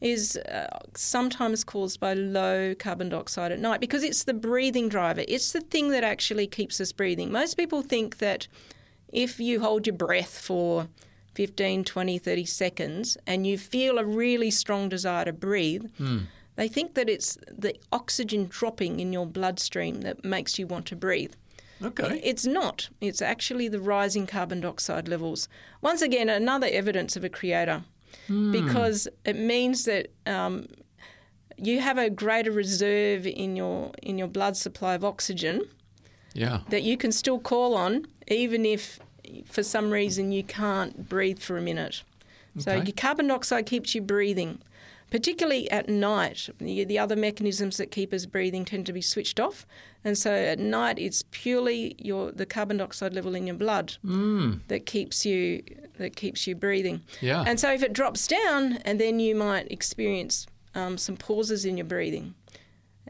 [0.00, 5.22] is uh, sometimes caused by low carbon dioxide at night because it's the breathing driver.
[5.28, 7.30] It's the thing that actually keeps us breathing.
[7.30, 8.48] Most people think that
[9.12, 10.88] if you hold your breath for
[11.34, 16.22] 15, 20, 30 seconds and you feel a really strong desire to breathe, mm.
[16.60, 20.94] They think that it's the oxygen dropping in your bloodstream that makes you want to
[20.94, 21.32] breathe.
[21.82, 22.20] Okay.
[22.22, 22.90] It's not.
[23.00, 25.48] It's actually the rising carbon dioxide levels.
[25.80, 27.82] Once again, another evidence of a creator
[28.28, 28.52] mm.
[28.52, 30.66] because it means that um,
[31.56, 35.62] you have a greater reserve in your in your blood supply of oxygen.
[36.34, 36.60] Yeah.
[36.68, 39.00] That you can still call on even if
[39.46, 42.02] for some reason you can't breathe for a minute.
[42.58, 42.64] Okay.
[42.64, 44.60] So your carbon dioxide keeps you breathing
[45.10, 46.48] particularly at night.
[46.58, 49.66] The, the, other mechanisms that keep us breathing tend to be switched off,
[50.04, 54.60] and so at night it's purely your the carbon dioxide level in your blood mm.
[54.68, 55.62] that keeps you
[55.98, 57.02] that keeps you breathing.
[57.20, 57.44] Yeah.
[57.46, 61.76] And so if it drops down, and then you might experience um, some pauses in
[61.76, 62.34] your breathing,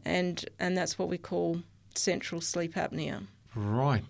[0.05, 1.63] and and that's what we call
[1.95, 3.27] central sleep apnea.
[3.55, 4.05] Right.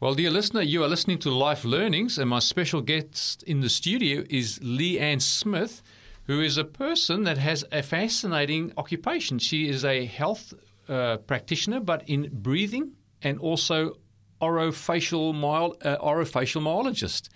[0.00, 3.68] Well, dear listener, you are listening to Life Learnings, and my special guest in the
[3.68, 5.80] studio is Leanne Smith
[6.26, 9.38] who is a person that has a fascinating occupation.
[9.38, 10.54] She is a health
[10.88, 13.94] uh, practitioner, but in breathing and also
[14.40, 17.28] orofacial, myol- uh, orofacial myologist.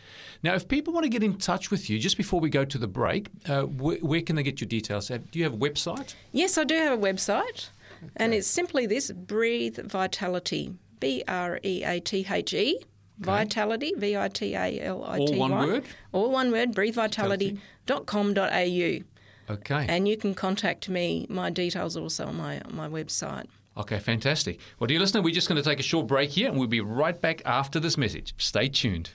[0.42, 2.78] Now, if people want to get in touch with you, just before we go to
[2.78, 5.08] the break, uh, wh- where can they get your details?
[5.08, 6.14] Do you have a website?
[6.32, 7.70] Yes, I do have a website,
[8.02, 8.12] okay.
[8.16, 12.80] and it's simply this: Breathe Vitality, B R E A T H E.
[13.18, 15.32] Vitality, V I T A L I T Y.
[15.32, 15.84] All one word?
[16.12, 19.04] All one word, breathevitality.com.au.
[19.48, 19.86] Okay.
[19.88, 21.26] And you can contact me.
[21.28, 23.46] My details are also on my, on my website.
[23.76, 24.58] Okay, fantastic.
[24.78, 26.80] Well, dear listener, we're just going to take a short break here and we'll be
[26.80, 28.34] right back after this message.
[28.38, 29.10] Stay tuned.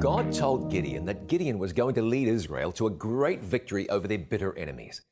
[0.00, 4.08] God told Gideon that Gideon was going to lead Israel to a great victory over
[4.08, 5.02] their bitter enemies.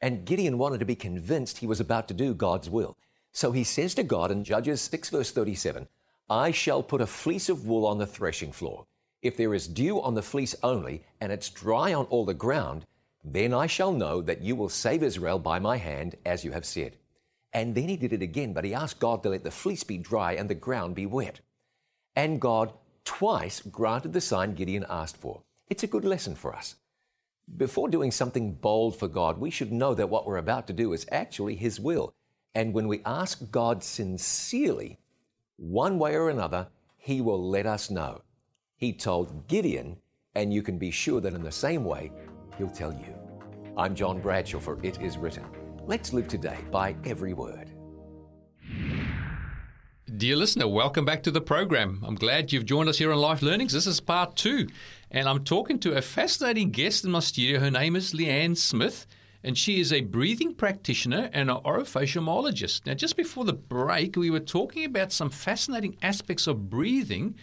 [0.00, 2.96] And Gideon wanted to be convinced he was about to do God's will.
[3.32, 5.88] So he says to God in Judges 6, verse 37,
[6.28, 8.86] I shall put a fleece of wool on the threshing floor.
[9.22, 12.84] If there is dew on the fleece only, and it's dry on all the ground,
[13.24, 16.64] then I shall know that you will save Israel by my hand, as you have
[16.64, 16.96] said.
[17.52, 19.98] And then he did it again, but he asked God to let the fleece be
[19.98, 21.40] dry and the ground be wet.
[22.14, 22.72] And God
[23.04, 25.42] twice granted the sign Gideon asked for.
[25.68, 26.76] It's a good lesson for us.
[27.54, 30.92] Before doing something bold for God, we should know that what we're about to do
[30.92, 32.12] is actually His will.
[32.54, 34.98] And when we ask God sincerely,
[35.56, 36.66] one way or another,
[36.98, 38.22] He will let us know.
[38.76, 39.96] He told Gideon,
[40.34, 42.12] and you can be sure that in the same way,
[42.58, 43.14] He'll tell you.
[43.76, 45.44] I'm John Bradshaw for It Is Written.
[45.86, 47.70] Let's live today by every word.
[50.14, 52.00] Dear listener, welcome back to the program.
[52.06, 53.72] I'm glad you've joined us here on Life Learnings.
[53.72, 54.68] This is part two,
[55.10, 57.58] and I'm talking to a fascinating guest in my studio.
[57.58, 59.04] Her name is Leanne Smith,
[59.42, 62.86] and she is a breathing practitioner and an orofacial myologist.
[62.86, 67.34] Now, just before the break, we were talking about some fascinating aspects of breathing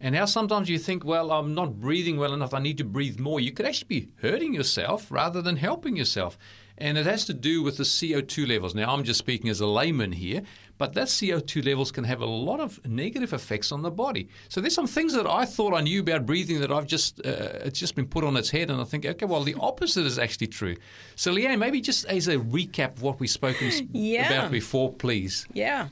[0.00, 3.20] and how sometimes you think, well, I'm not breathing well enough, I need to breathe
[3.20, 3.38] more.
[3.38, 6.38] You could actually be hurting yourself rather than helping yourself.
[6.78, 8.74] And it has to do with the CO2 levels.
[8.74, 10.42] Now, I'm just speaking as a layman here,
[10.80, 14.30] but that CO2 levels can have a lot of negative effects on the body.
[14.48, 17.66] So there's some things that I thought I knew about breathing that I've just uh,
[17.66, 20.18] it's just been put on its head, and I think, okay, well, the opposite is
[20.18, 20.76] actually true.
[21.16, 24.32] So Leanne, maybe just as a recap of what we've spoken yeah.
[24.32, 25.46] about before, please.
[25.52, 25.88] Yeah,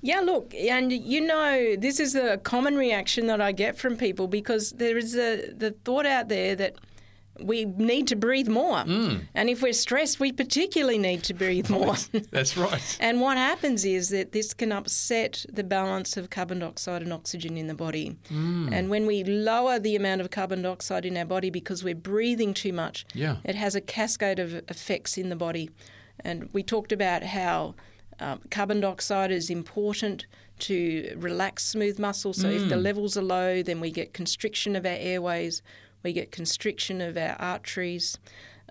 [0.00, 0.20] yeah.
[0.20, 4.70] Look, and you know, this is a common reaction that I get from people because
[4.70, 6.76] there is a the thought out there that
[7.42, 8.78] we need to breathe more.
[8.78, 9.22] Mm.
[9.34, 11.96] And if we're stressed, we particularly need to breathe more.
[12.30, 12.96] That's right.
[13.00, 17.56] and what happens is that this can upset the balance of carbon dioxide and oxygen
[17.56, 18.16] in the body.
[18.30, 18.72] Mm.
[18.72, 22.54] And when we lower the amount of carbon dioxide in our body because we're breathing
[22.54, 23.36] too much, yeah.
[23.44, 25.70] it has a cascade of effects in the body.
[26.20, 27.74] And we talked about how
[28.18, 30.26] um, carbon dioxide is important
[30.60, 32.32] to relax smooth muscle.
[32.32, 32.56] So mm.
[32.56, 32.82] if the mm.
[32.82, 35.62] levels are low, then we get constriction of our airways
[36.02, 38.18] we get constriction of our arteries.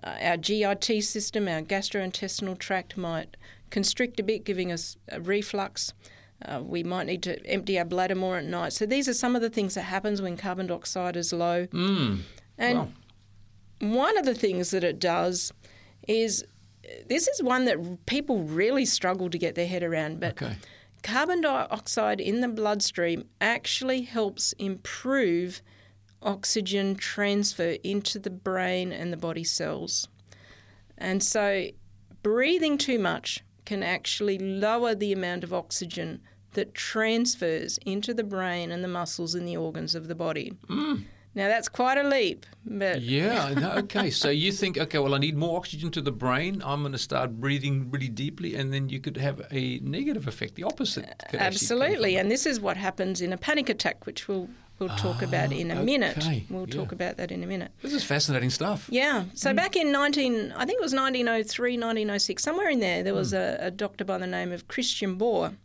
[0.04, 3.36] Uh, our GIT system, our gastrointestinal tract, might
[3.70, 5.94] constrict a bit, giving us a reflux.
[6.46, 8.72] Uh, we might need to empty our bladder more at night.
[8.72, 11.68] So these are some of the things that happens when carbon dioxide is low.
[11.68, 12.20] Mm.
[12.58, 12.90] And Wow.
[13.80, 15.52] one of the things that it does
[16.08, 16.46] is
[17.08, 20.56] this is one that people really struggle to get their head around, but Okay.
[21.04, 25.62] carbon dioxide in the bloodstream actually helps improve
[26.22, 30.08] oxygen transfer into the brain and the body cells.
[30.98, 31.68] And so
[32.24, 36.22] breathing too much can actually lower the amount of oxygen
[36.54, 40.54] that transfers into the brain and the muscles and the organs of the body.
[40.68, 41.04] Mm.
[41.36, 43.54] Now that's quite a leap, but Yeah.
[43.58, 44.10] no, okay.
[44.10, 46.62] So you think, okay, well, I need more oxygen to the brain.
[46.66, 50.56] I'm going to start breathing really deeply, and then you could have a negative effect,
[50.56, 51.06] the opposite.
[51.30, 54.50] could actually come Absolutely, and this is what happens in a panic attack, which we'll
[54.80, 56.18] we'll talk about in a minute.
[56.22, 57.72] Ah, We'll talk about that in a minute.
[57.82, 58.88] This is fascinating stuff.
[58.90, 59.26] Yeah.
[59.36, 63.32] So back in 19, I think it was 1903, 1906, somewhere in there, there was
[63.32, 63.38] Hmm.
[63.38, 65.56] a, a doctor by the name of Christian Bohr,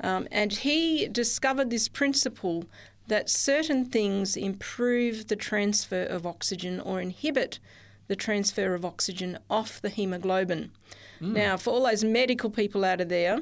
[0.00, 2.64] um, and he discovered this principle
[3.06, 7.58] that certain things improve the transfer of oxygen or inhibit
[8.08, 10.70] the transfer of oxygen off the hemoglobin.
[11.32, 13.40] Now, for all those medical people out of there,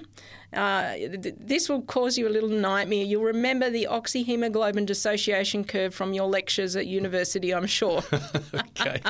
[0.52, 3.02] uh, th- this will cause you a little nightmare.
[3.04, 8.02] You'll remember the oxyhemoglobin dissociation curve from your lectures at university, I'm sure.
[8.54, 9.00] Okay.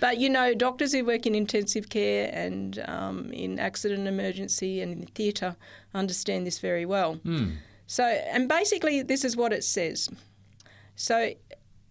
[0.00, 4.92] But you know, doctors who work in intensive care and um, in accident emergency and
[4.92, 5.54] in theatre
[5.94, 7.20] understand this very well.
[7.86, 10.08] So, and basically, this is what it says.
[10.96, 11.34] So,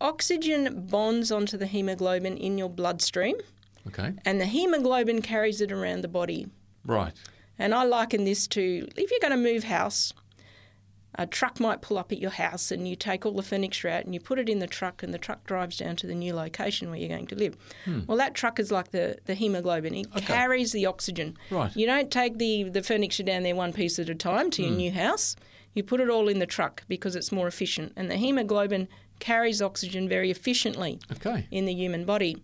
[0.02, 3.36] oxygen bonds onto the hemoglobin in your bloodstream,
[3.90, 4.14] okay.
[4.26, 6.48] and the hemoglobin carries it around the body.
[6.86, 7.14] Right.
[7.58, 10.14] And I liken this to if you're going to move house,
[11.16, 14.06] a truck might pull up at your house and you take all the furniture out
[14.06, 16.34] and you put it in the truck and the truck drives down to the new
[16.34, 17.58] location where you're going to live.
[17.84, 18.02] Hmm.
[18.08, 19.94] Well, that truck is like the, the hemoglobin.
[19.96, 21.36] It carries the oxygen.
[21.52, 21.76] Right.
[21.76, 24.72] You don't take the, the furniture down there one piece at a time to your
[24.72, 24.78] hmm.
[24.78, 25.36] new house.
[25.74, 27.94] You put it all in the truck because it's more efficient.
[27.96, 28.88] And the hemoglobin
[29.20, 31.48] carries oxygen very efficiently Okay.
[31.52, 32.38] in the human body.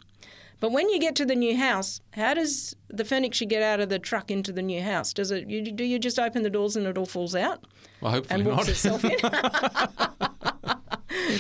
[0.59, 3.89] But when you get to the new house, how does the furniture get out of
[3.89, 5.13] the truck into the new house?
[5.13, 5.49] Does it?
[5.49, 7.65] You, do you just open the doors and it all falls out
[8.01, 8.69] Well, hopefully and walks not.
[8.69, 9.17] itself in?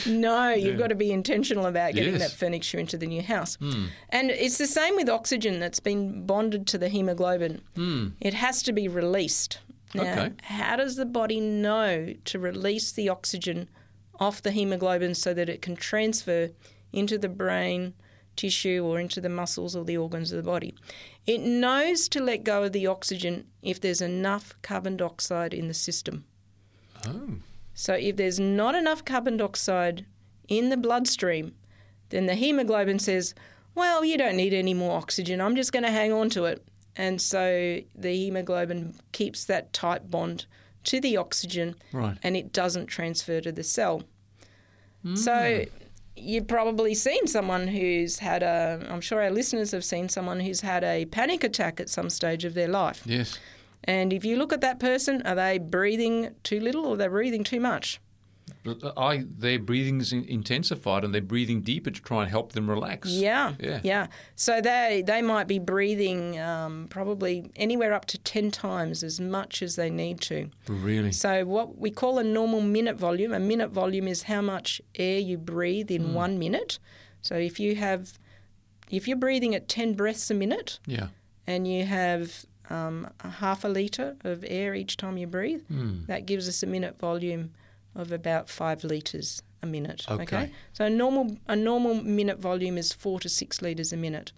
[0.21, 2.21] no, you've got to be intentional about getting Yes.
[2.21, 3.55] That furniture into the new house.
[3.55, 3.85] Hmm.
[4.09, 7.61] And it's the same with oxygen that's been bonded to the hemoglobin.
[7.75, 8.09] Hmm.
[8.21, 9.59] It has to be released.
[9.93, 10.01] Now.
[10.11, 10.31] Okay.
[10.43, 13.69] how does the body know to release the oxygen
[14.19, 16.49] off the hemoglobin so that it can transfer
[16.91, 17.93] into the brain
[18.35, 20.75] tissue or into the muscles or the organs of the body?
[21.25, 25.73] It knows to let go of the oxygen if there's enough carbon dioxide in the
[25.73, 26.25] system.
[27.07, 27.35] oh.
[27.77, 30.05] So if there's not enough carbon dioxide
[30.47, 31.53] in the bloodstream,
[32.09, 33.33] then the hemoglobin says,
[33.73, 35.41] well, you don't need any more oxygen.
[35.41, 36.65] I'm just going to hang on to it.
[36.95, 40.45] And so the hemoglobin keeps that tight bond
[40.85, 42.17] to the oxygen Right.
[42.23, 44.03] and it doesn't transfer to the cell.
[45.15, 45.84] So hmm.
[46.15, 50.61] You've probably seen someone who's had a, I'm sure our listeners have seen someone who's
[50.61, 53.03] had a panic attack at some stage of their life.
[53.05, 53.37] Yes.
[53.83, 57.43] And if you look at that person, are they breathing too little or they're breathing
[57.43, 57.99] too much?
[58.65, 62.51] But uh, I, their breathing is intensified and they're breathing deeper to try and help
[62.53, 63.09] them relax.
[63.09, 63.79] Yeah, Yeah.
[63.83, 64.07] yeah.
[64.35, 69.61] So they they might be breathing um, probably anywhere up to ten times as much
[69.61, 70.49] as they need to.
[70.67, 71.11] Really?
[71.11, 73.31] So what we call a normal minute volume.
[73.33, 76.79] A minute volume is how much air you breathe in one minute.
[77.21, 78.17] So if you have,
[78.89, 81.07] if you're breathing at ten breaths a minute, Yeah.
[81.47, 85.61] and you have um, a half a litre of air each time you breathe,
[86.07, 87.51] that gives us a minute volume
[87.95, 90.05] of about five litres a minute.
[90.09, 90.51] Okay.
[90.73, 94.31] So a normal a normal minute volume is four to six litres a minute.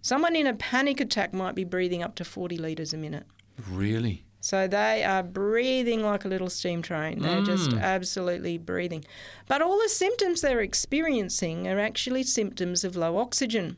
[0.00, 3.24] Someone in a panic attack might be breathing up to 40 litres a minute.
[3.70, 4.24] Really?
[4.40, 7.20] So they are breathing like a little steam train.
[7.20, 7.46] They're mm.
[7.46, 9.04] just absolutely breathing.
[9.46, 13.76] But all the symptoms they're experiencing are actually symptoms of low oxygen.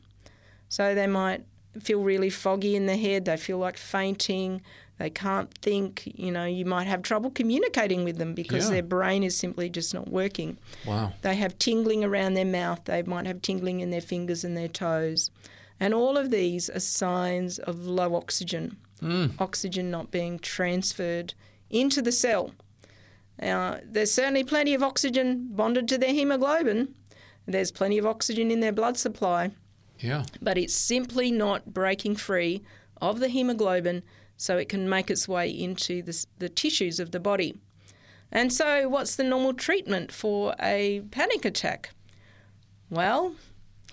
[0.67, 1.45] So they might
[1.79, 4.61] feel really foggy in the head, they feel like fainting,
[4.97, 8.71] they can't think, you know, you might have trouble communicating with them because Yeah.
[8.75, 10.57] their brain is simply just not working.
[10.85, 11.13] Wow.
[11.21, 12.81] They have tingling around their mouth.
[12.85, 15.31] They might have tingling in their fingers and their toes.
[15.79, 19.33] And all of these are signs of low oxygen, mm.
[19.39, 21.33] oxygen not being transferred
[21.69, 22.51] into the cell.
[23.41, 26.95] Now, there's certainly plenty of oxygen bonded to their hemoglobin.
[27.45, 29.51] There's plenty of oxygen in their blood supply,
[29.99, 30.23] Yeah.
[30.41, 32.63] but it's simply not breaking free
[33.01, 34.03] of the hemoglobin
[34.37, 37.55] so it can make its way into the, the tissues of the body.
[38.31, 41.91] And so, what's the normal treatment for a panic attack?
[42.89, 43.35] Well,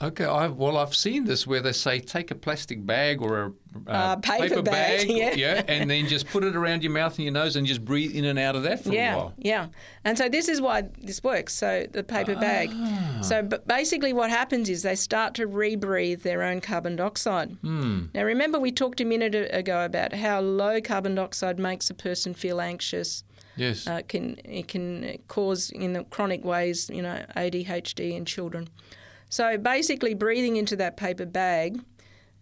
[0.03, 3.47] Okay, I've, well, I've seen this where they say take a plastic bag or a
[3.87, 5.63] uh, Uh, paper bag, yeah.
[5.69, 8.25] and then just put it around your mouth and your nose and just breathe in
[8.25, 9.35] and out of that for a Yeah, while.
[9.39, 9.69] yeah.
[10.05, 11.55] And so this is why this works.
[11.55, 12.71] So the paper bag.
[12.73, 13.21] Ah.
[13.23, 17.53] So but basically what happens is they start to rebreathe their own carbon dioxide.
[17.63, 18.07] Hmm.
[18.15, 22.35] Now remember we talked a minute ago about how low carbon dioxide makes a person
[22.35, 23.25] feel anxious.
[23.57, 23.87] Yes.
[23.87, 28.69] Uh, can it can cause in the chronic ways, you know, ADHD in children.
[29.33, 31.81] So basically, breathing into that paper bag,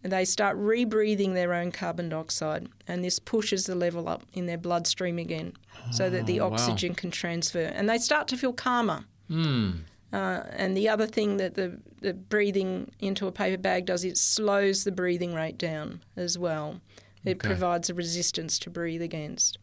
[0.03, 4.59] they start rebreathing their own carbon dioxide, and this pushes the level up in their
[4.59, 5.53] bloodstream again,
[5.93, 6.53] so that the Oh, wow.
[6.57, 9.05] oxygen can transfer, and they start to feel calmer.
[9.28, 9.70] Hmm.
[10.12, 14.18] Uh, and the other thing that the, the breathing into a paper bag does, it
[14.18, 16.80] slows the breathing rate down as well.
[17.24, 17.51] It Okay.
[17.51, 19.59] provides a resistance to breathe against.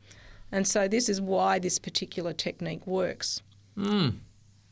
[0.49, 3.41] And so this is why this particular technique works.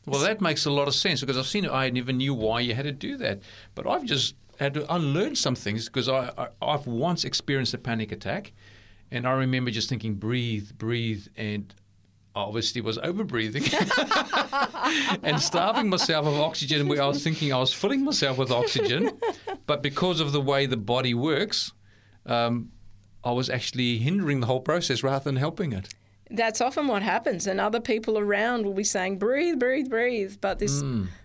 [0.06, 1.68] Well, that makes a lot of sense because I've seen.
[1.68, 3.40] I never knew why you had to do that,
[3.74, 7.78] but I've just had to unlearn some things because I, I I've once experienced a
[7.78, 8.52] panic attack,
[9.10, 11.74] and I remember just thinking, breathe, breathe, and
[12.36, 13.64] I obviously was over breathing
[15.22, 16.88] and starving myself of oxygen.
[17.00, 19.18] I was thinking I was filling myself with oxygen,
[19.66, 21.72] but because of the way the body works,
[22.26, 22.70] um,
[23.24, 25.88] I was actually hindering the whole process rather than helping it.
[26.30, 30.36] That's often what happens, and other people around will be saying, breathe, breathe, breathe.
[30.40, 30.82] But this,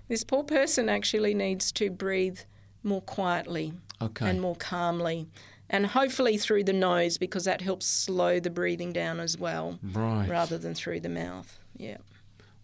[0.08, 2.39] this poor person actually needs to breathe
[2.84, 4.30] more quietly Okay.
[4.30, 5.28] and more calmly,
[5.70, 10.28] and hopefully through the nose because that helps slow the breathing down as well, Right.
[10.30, 11.60] rather than through the mouth.
[11.78, 11.97] Yeah.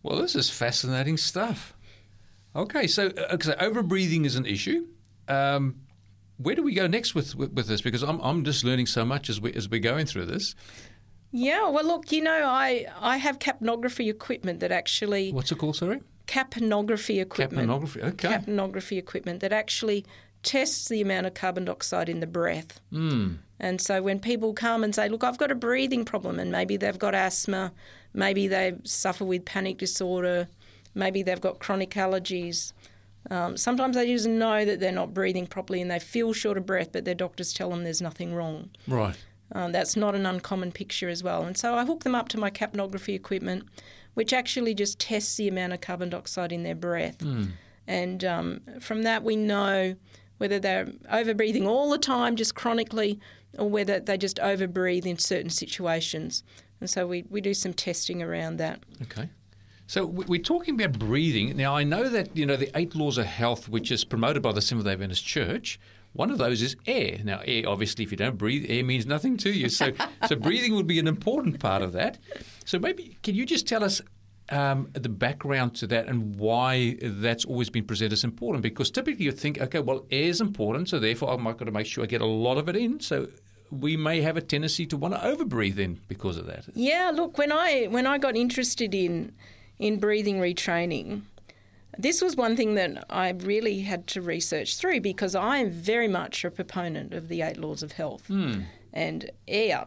[0.04, 1.74] Well, this is fascinating stuff.
[2.56, 4.88] Okay, so, uh, so overbreathing is an issue.
[5.28, 5.76] Um,
[6.38, 7.82] where do we go next with, with, with this?
[7.82, 10.56] Because I'm, I'm just learning so much as, we, as we're going through this.
[11.32, 15.76] Yeah, well, look, you know, I, I have capnography equipment that actually What's it called,
[15.76, 16.02] sorry?
[16.28, 17.70] capnography equipment.
[17.70, 18.30] Capnography, okay.
[18.30, 20.06] Capnography equipment that actually
[20.44, 22.80] tests the amount of carbon dioxide in the breath.
[22.92, 23.38] Mm.
[23.60, 26.78] And so when people come and say, "Look, I've got a breathing problem," and maybe
[26.78, 27.74] they've got asthma,
[28.14, 30.48] maybe they suffer with panic disorder,
[30.94, 32.72] maybe they've got chronic allergies.
[33.30, 36.66] Um, sometimes they just know that they're not breathing properly and they feel short of
[36.66, 38.70] breath, but their doctors tell them there's nothing wrong.
[38.88, 39.18] Right.
[39.54, 41.44] Um, that's not an uncommon picture as well.
[41.44, 43.64] And so I hook them up to my capnography equipment,
[44.14, 47.24] which actually just tests the amount of carbon dioxide in their breath.
[47.88, 49.96] And um, from that, we know
[50.40, 53.20] whether they're overbreathing all the time, just chronically,
[53.58, 56.44] or whether they just overbreathe in certain situations.
[56.82, 58.82] And so we, we do some testing around that.
[59.04, 59.30] Okay.
[59.88, 61.56] So we- we're talking about breathing.
[61.56, 64.52] Now, I know that, you know, the eight laws of health, which is promoted by
[64.52, 65.80] the Seventh-day Adventist Church,
[66.14, 67.20] one of those is air.
[67.24, 69.70] Now, air, obviously, if you don't breathe, air means nothing to you.
[69.70, 69.92] So,
[70.28, 72.18] so breathing would be an important part of that.
[72.66, 74.02] So maybe, can you just tell us
[74.50, 78.64] um, the background to that and why that's always been presented as important?
[78.64, 81.86] Because typically you think, okay, well, air is important, so therefore I'm going to make
[81.86, 83.00] sure I get a lot of it in.
[83.00, 83.28] So
[83.72, 86.66] we may have a tendency to want to overbreathe in because of that.
[86.74, 89.34] Yeah, look, when I when I got interested in
[89.80, 91.22] in breathing retraining,
[91.98, 96.08] this was one thing that I really had to research through because I am very
[96.08, 98.30] much a proponent of the eight laws of health.
[98.94, 99.86] And air,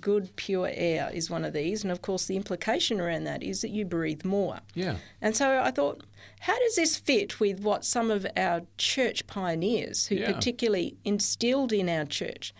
[0.00, 3.60] good pure air is one of these, and of course the implication around that is
[3.60, 4.60] that you breathe more.
[4.74, 4.96] Yeah.
[5.20, 6.04] And so I thought,
[6.40, 10.32] how does this fit with what some of our church pioneers, who Yeah.
[10.32, 12.54] particularly instilled in our church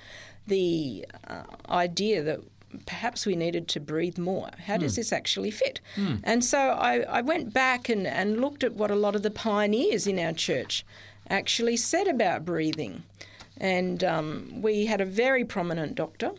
[0.47, 2.41] the uh, idea that
[2.87, 4.51] perhaps we needed to breathe more?
[4.67, 5.81] How does this actually fit?
[6.25, 9.31] And so I, I went back and, and looked at what a lot of the
[9.31, 10.85] pioneers in our church
[11.31, 13.03] actually said about breathing.
[13.59, 16.33] And um, we had a very prominent doctor,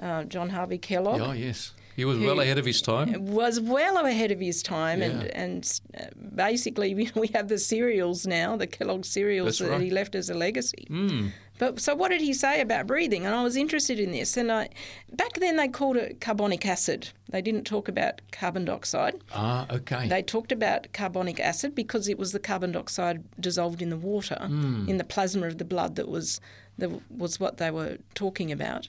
[0.00, 1.72] uh, John Harvey Kellogg Oh, yes.
[1.94, 3.26] He was well ahead of his time.
[3.26, 5.30] was well ahead of his time, and Yeah.
[5.44, 6.04] and uh,
[6.34, 10.34] basically we, we have the cereals now, the Kellogg cereals that he left as a
[10.34, 10.86] legacy.
[10.88, 11.32] Mm.
[11.58, 13.26] But so what did he say about breathing?
[13.26, 14.36] And I was interested in this.
[14.36, 14.68] And I,
[15.12, 17.10] back then they called it carbonic acid.
[17.30, 19.20] They didn't talk about carbon dioxide.
[19.34, 20.08] Ah, okay.
[20.08, 24.38] They talked about carbonic acid because it was the carbon dioxide dissolved in the water,
[24.46, 24.88] Hmm.
[24.88, 26.40] in the plasma of the blood that was
[26.78, 28.88] that was what they were talking about.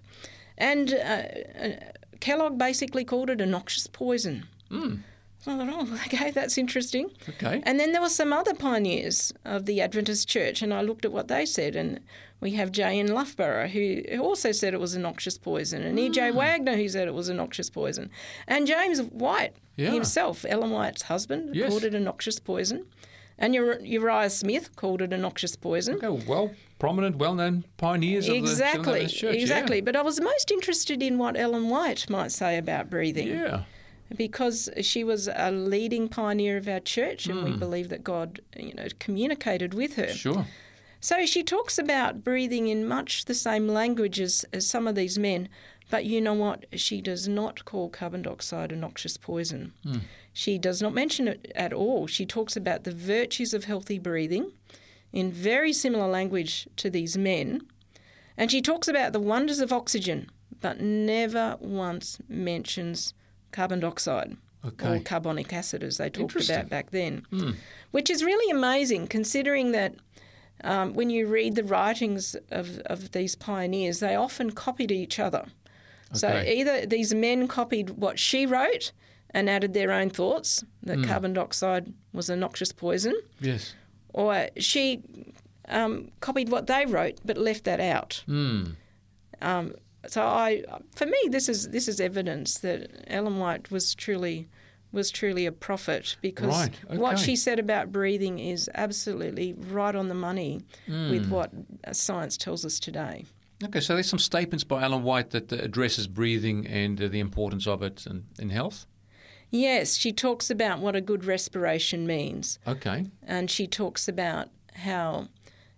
[0.57, 1.23] And uh,
[1.63, 1.69] uh,
[2.19, 4.45] Kellogg basically called it a noxious poison.
[5.41, 7.11] So I thought, oh, okay, that's interesting.
[7.29, 7.61] Okay.
[7.65, 11.13] And then there were some other pioneers of the Adventist Church, and I looked at
[11.13, 12.01] what they said, and
[12.41, 12.99] we have J.
[12.99, 13.07] N.
[13.07, 16.01] Loughborough, who also said it was a noxious poison, and Ah.
[16.01, 16.31] E.J.
[16.31, 18.09] Waggoner, who said it was a noxious poison,
[18.47, 19.91] and James White Yeah.
[19.91, 21.69] himself, Ellen White's husband, Yes.
[21.69, 22.85] called it a noxious poison,
[23.37, 25.95] and Uriah Smith called it a noxious poison.
[26.03, 29.35] Okay, well, prominent, well-known pioneers of the Exactly, Seventh-day Adventist Church.
[29.37, 29.79] exactly.
[29.81, 33.29] But I was most interested in what Ellen White might say about breathing.
[33.29, 33.63] Yeah.
[34.15, 37.45] Because she was a leading pioneer of our church, and Hmm.
[37.45, 40.07] we believe that God, you know, communicated with her.
[40.13, 40.45] Sure.
[41.01, 45.17] So she talks about breathing in much the same language as, as some of these
[45.17, 45.47] men,
[45.89, 46.65] but you know what?
[46.73, 49.73] She does not call carbon dioxide a noxious poison.
[50.33, 52.05] She does not mention it at all.
[52.05, 54.51] She talks about the virtues of healthy breathing
[55.13, 57.61] in very similar language to these men,
[58.37, 60.29] and she talks about the wonders of oxygen,
[60.61, 63.13] but never once mentions
[63.51, 64.97] carbon dioxide Okay.
[64.97, 67.25] or carbonic acid as they talked about back then,
[67.91, 69.93] which is really amazing considering that
[70.65, 75.45] um, when you read the writings of, of these pioneers, they often copied each other.
[76.11, 78.91] So either these men copied what she wrote
[79.29, 83.75] and added their own thoughts that carbon dioxide was a noxious poison, Yes.
[84.11, 85.01] or she
[85.69, 88.23] um, copied what they wrote but left that out.
[88.25, 88.71] Hmm.
[89.41, 89.75] Um,
[90.07, 90.63] so I,
[90.95, 94.47] for me, this is this is evidence that Ellen White was truly
[94.91, 100.07] was truly a prophet because Right, what she said about breathing is absolutely right on
[100.07, 101.09] the money Hmm.
[101.11, 101.51] with what
[101.87, 103.25] uh, science tells us today.
[103.63, 107.19] Okay, so there's some statements by Ellen White that uh, addresses breathing and uh, the
[107.19, 108.87] importance of it in, in health.
[109.51, 113.05] Yes, she talks about what a good respiration means, Okay.
[113.27, 115.27] and she talks about how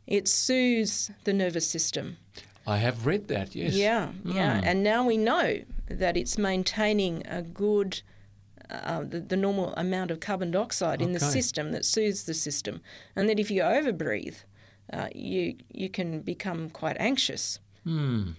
[0.08, 2.18] it soothes the nervous system.
[2.66, 3.74] I have read that, yes.
[3.74, 4.60] Yeah, yeah.
[4.60, 4.66] Hmm.
[4.66, 8.02] And now we know that it's maintaining a good,
[8.70, 12.82] uh, the, the normal amount of carbon dioxide in the system that soothes the system.
[13.16, 14.38] And that if you overbreathe,
[14.94, 17.60] uh, you, you can become quite anxious.
[17.84, 18.32] Hmm.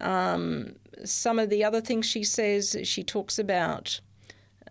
[0.00, 4.00] Um, some of the other things she says, she talks about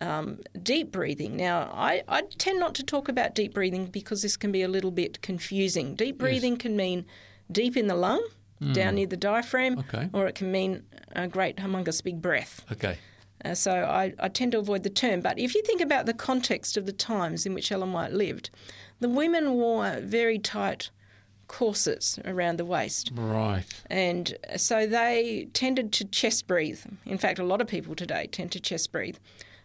[0.00, 1.36] um, deep breathing.
[1.36, 4.68] Now, I, I tend not to talk about deep breathing because this can be a
[4.68, 5.94] little bit confusing.
[5.94, 7.04] Deep breathing can mean
[7.50, 8.26] deep in the lung,
[8.72, 10.08] down near the diaphragm, Okay.
[10.12, 10.84] or it can mean
[11.14, 12.64] a great, humongous big breath.
[12.72, 12.98] Okay.
[13.44, 15.20] Uh, so I, I tend to avoid the term.
[15.20, 18.50] But if you think about the context of the times in which Ellen White lived,
[19.00, 20.90] the women wore very tight
[21.46, 23.10] corsets around the waist.
[23.14, 23.66] Right.
[23.90, 26.80] And so they tended to chest breathe.
[27.04, 29.18] In fact, a lot of people today tend to chest breathe.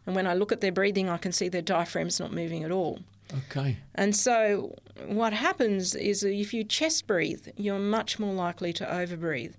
[0.05, 2.71] And when I look at their breathing, I can see their diaphragm's not moving at
[2.71, 2.99] all.
[3.37, 3.77] Okay.
[3.95, 4.75] And so
[5.05, 9.53] what happens is if you chest breathe, you're much more likely to overbreathe.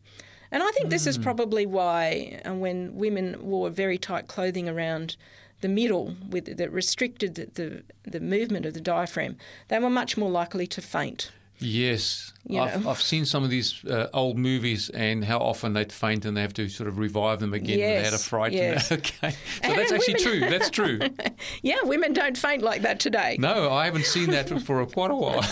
[0.50, 5.16] And I think this is probably why uh, when women wore very tight clothing around
[5.60, 9.36] the middle with, that restricted the, the, the movement of the diaphragm,
[9.68, 11.30] they were much more likely to faint.
[11.60, 12.32] Yes.
[12.46, 12.86] You I've.
[12.86, 16.40] I've seen some of these uh, old movies and how often they'd faint and they
[16.40, 18.52] have to sort of revive them again Yes, without a fright.
[18.52, 18.90] yes.
[18.92, 19.30] okay.
[19.30, 20.50] So And that's actually women- true.
[20.58, 20.98] That's true.
[21.62, 23.36] Yeah, women don't faint like that today.
[23.38, 25.44] No, I haven't seen that for quite a while.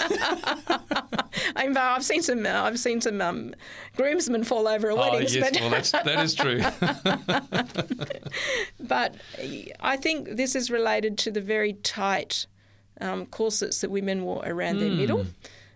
[1.56, 2.44] I've seen some.
[2.46, 3.54] Uh, I've seen some um,
[3.96, 5.50] groomsmen fall over at oh, weddings, yes.
[5.50, 6.60] but Well, that's, that is true.
[8.80, 9.14] but
[9.80, 12.46] I think this is related to the very tight
[13.00, 15.26] um, corsets that women wore around their middle.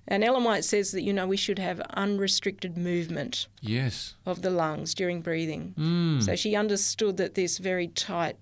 [0.09, 4.15] And Ellen White says that you know we should have unrestricted movement yes.
[4.27, 5.75] of the lungs during breathing.
[6.21, 8.37] So she understood that this very tight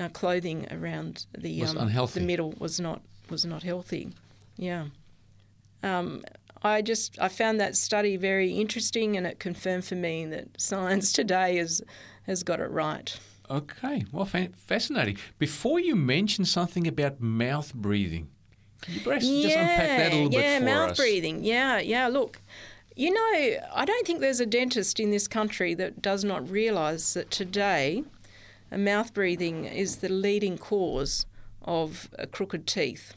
[0.00, 4.10] uh, clothing around the um, the middle was not was not healthy.
[4.56, 4.86] Yeah.
[5.82, 6.22] Um,
[6.62, 11.12] I just I found that study very interesting, and it confirmed for me that science
[11.12, 11.82] today has
[12.22, 13.16] has got it right.
[13.50, 14.04] Okay.
[14.12, 15.16] Well, fa- fascinating.
[15.38, 18.28] Before you mention something about mouth breathing,
[19.04, 20.96] perhaps just unpack that a little yeah, bit for mouth us?
[20.96, 21.44] breathing.
[21.44, 22.08] Yeah, yeah.
[22.08, 22.40] Look,
[22.96, 27.14] you know, I don't think there's a dentist in this country that does not realise
[27.14, 28.04] that today,
[28.72, 31.26] uh, mouth breathing is the leading cause
[31.62, 33.14] of uh, crooked teeth.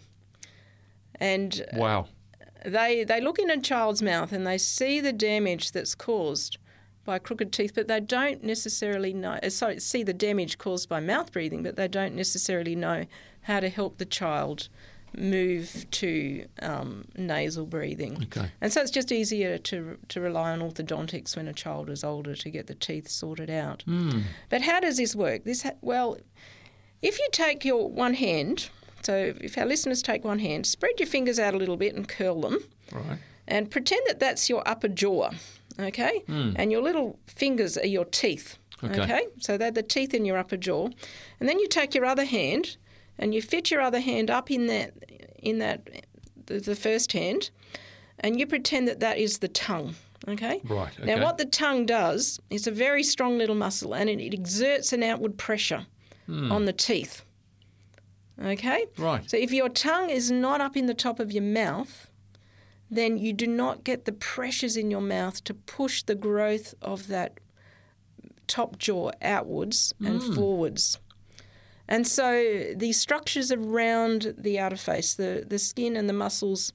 [1.15, 2.07] And Wow.
[2.65, 6.57] they they look in a child's mouth and they see the damage that's caused
[7.03, 9.39] by crooked teeth, but they don't necessarily know.
[9.49, 13.05] So see the damage caused by mouth breathing, but they don't necessarily know
[13.41, 14.69] how to help the child
[15.17, 18.17] move to um, nasal breathing.
[18.23, 18.49] Okay.
[18.61, 22.35] And so it's just easier to to rely on orthodontics when a child is older
[22.35, 23.83] to get the teeth sorted out.
[24.49, 25.43] But how does this work?
[25.43, 26.17] This ha- well,
[27.01, 28.69] if you take your one hand,
[29.03, 32.07] so if our listeners take one hand, spread your fingers out a little bit and
[32.07, 32.59] curl them,
[32.91, 33.17] Right.
[33.47, 35.31] and pretend that that's your upper jaw,
[35.79, 36.23] okay?
[36.27, 39.01] And your little fingers are your teeth, Okay.
[39.01, 39.27] okay.
[39.39, 40.89] So they're the teeth in your upper jaw,
[41.39, 42.77] and then you take your other hand
[43.17, 44.93] and you fit your other hand up in that
[45.39, 45.87] in that
[46.45, 47.49] the, first hand,
[48.19, 49.95] and you pretend that that is the tongue.
[50.27, 50.61] Okay.
[50.65, 51.15] Right, Okay.
[51.15, 54.93] Now, what the tongue does is a very strong little muscle, and it, it exerts
[54.93, 55.87] an outward pressure
[56.27, 56.51] hmm.
[56.51, 57.23] on the teeth.
[58.43, 58.85] Okay.
[58.97, 59.27] Right.
[59.29, 62.07] So if your tongue is not up in the top of your mouth,
[62.89, 67.07] then you do not get the pressures in your mouth to push the growth of
[67.07, 67.39] that
[68.47, 70.33] top jaw outwards and hmm.
[70.33, 70.99] forwards.
[71.87, 76.71] And so the structures around the outer face, the, the skin and the muscles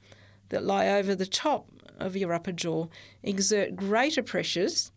[0.50, 1.66] that lie over the top
[1.98, 2.86] of your upper jaw,
[3.22, 4.92] exert greater pressures,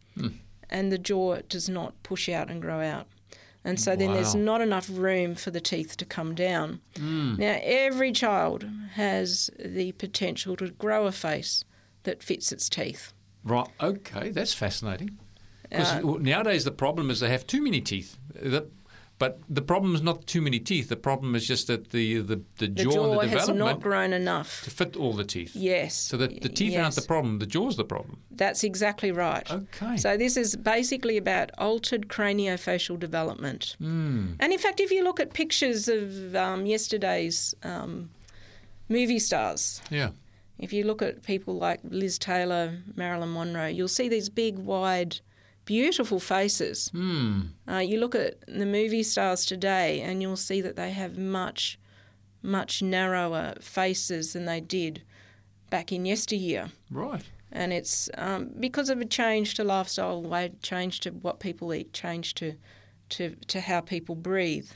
[0.70, 3.08] and the jaw does not push out and grow out.
[3.64, 6.82] And so then there's not enough room for the teeth to come down.
[7.00, 11.64] Now, every child has the potential to grow a face
[12.04, 13.14] that fits its teeth.
[13.44, 13.68] Right.
[13.82, 15.18] Okay, that's fascinating.
[15.70, 18.18] Because Uh, nowadays the problem is they have too many teeth.
[18.34, 18.68] The-
[19.20, 20.88] but the problem is not too many teeth.
[20.90, 23.60] The problem is just that the the, the, The jaw, jaw, and the has development
[23.60, 24.64] not grown enough.
[24.64, 25.56] to fit all the teeth.
[25.56, 25.94] Yes.
[25.96, 27.40] So that the teeth aren't the problem.
[27.40, 28.18] The jaw's the problem.
[28.32, 29.48] That's exactly right.
[29.52, 29.98] Okay.
[29.98, 33.76] So this is basically about altered craniofacial development.
[33.80, 34.34] Hmm.
[34.40, 38.10] And in fact, if you look at pictures of um, yesterday's um,
[38.88, 40.10] movie stars, Yeah.
[40.58, 45.20] if you look at people like Liz Taylor, Marilyn Monroe, you'll see these big, wide,
[45.74, 46.90] beautiful faces.
[46.90, 47.42] Hmm.
[47.68, 51.78] Uh, you look at the movie stars today, and you'll see that they have much,
[52.42, 55.04] much narrower faces than they did
[55.70, 57.24] back in yesteryear Right.
[57.52, 61.94] and it's um, because of a change to lifestyle, way change to what people eat,
[61.94, 62.54] change to
[63.10, 64.70] to to how people breathe.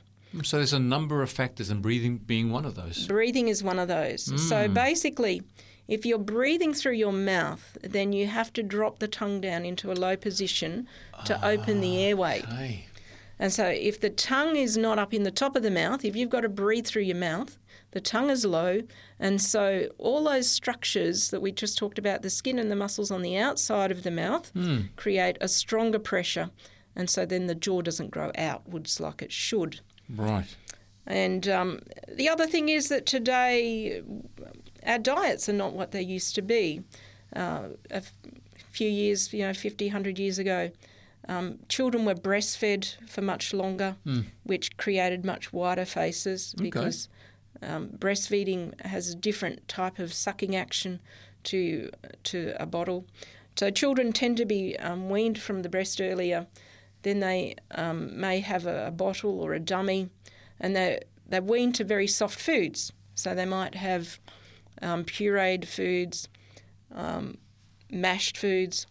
[0.43, 3.07] So there's a number of factors, and breathing being one of those.
[3.07, 4.23] Breathing is one of those.
[4.49, 4.73] So Mm.
[4.73, 5.41] basically,
[5.87, 9.91] if you're breathing through your mouth, then you have to drop the tongue down into
[9.91, 10.87] a low position
[11.25, 12.41] to open the airway.
[12.43, 12.87] Okay.
[13.39, 16.15] And so, if the tongue is not up in the top of the mouth, if
[16.15, 17.57] you've got to breathe through your mouth,
[17.91, 18.81] the tongue is low.
[19.19, 23.11] And so, all those structures that we just talked about, the skin and the muscles
[23.11, 24.51] on the outside of the mouth,
[24.95, 26.51] create a stronger pressure.
[26.95, 29.81] And so, then the jaw doesn't grow outwards like it should.
[30.09, 30.55] Right.
[31.05, 34.01] And um, the other thing is that today
[34.85, 36.83] our diets are not what they used to be.
[37.35, 38.13] Uh, a f-
[38.71, 40.71] few years, you know, 50, 100 years ago,
[41.27, 43.95] um, children were breastfed for much longer,
[44.43, 47.07] which created much wider faces because
[47.61, 50.99] um, breastfeeding has a different type of sucking action
[51.45, 51.89] to
[52.23, 53.05] to a bottle.
[53.55, 56.47] So children tend to be um, weaned from the breast earlier.
[57.03, 60.09] Then they um, may have a, a bottle or a dummy,
[60.59, 62.91] and they they're weaned to very soft foods.
[63.15, 64.19] So they might have
[64.83, 66.27] um, pureed foods,
[66.93, 67.37] um,
[67.89, 68.85] mashed foods.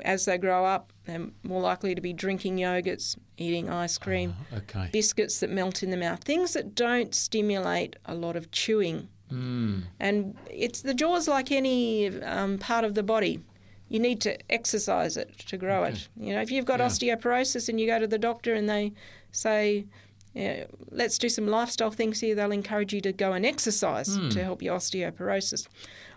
[0.00, 4.90] As they grow up, they're more likely to be drinking yogurts, eating ice cream, Okay.
[4.92, 9.08] biscuits that melt in the mouth, things that don't stimulate a lot of chewing.
[9.32, 9.84] Mm.
[9.98, 13.40] And it's the jaw's like any um, part of the body.
[13.88, 16.08] You need to exercise it to grow it.
[16.16, 16.86] You know, if you've got Yeah.
[16.88, 18.92] osteoporosis and you go to the doctor and they
[19.32, 19.86] say,
[20.36, 24.28] yeah, let's do some lifestyle things here, they'll encourage you to go and exercise hmm.
[24.28, 25.66] to help your osteoporosis.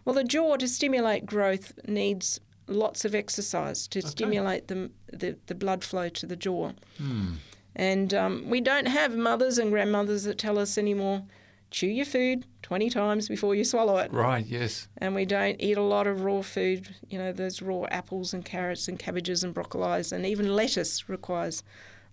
[0.03, 5.55] Well, the jaw to stimulate growth needs lots of exercise to stimulate the, the, the
[5.55, 6.73] blood flow to the jaw.
[6.97, 7.35] Hmm.
[7.77, 11.23] And um, we don't have mothers and grandmothers that tell us anymore
[11.71, 14.11] chew your food 20 times before you swallow it.
[14.11, 14.45] Right.
[14.45, 14.87] Yes.
[14.97, 18.43] And we don't eat a lot of raw food, you know, those raw apples and
[18.43, 21.63] carrots and cabbages and broccolis, and even lettuce requires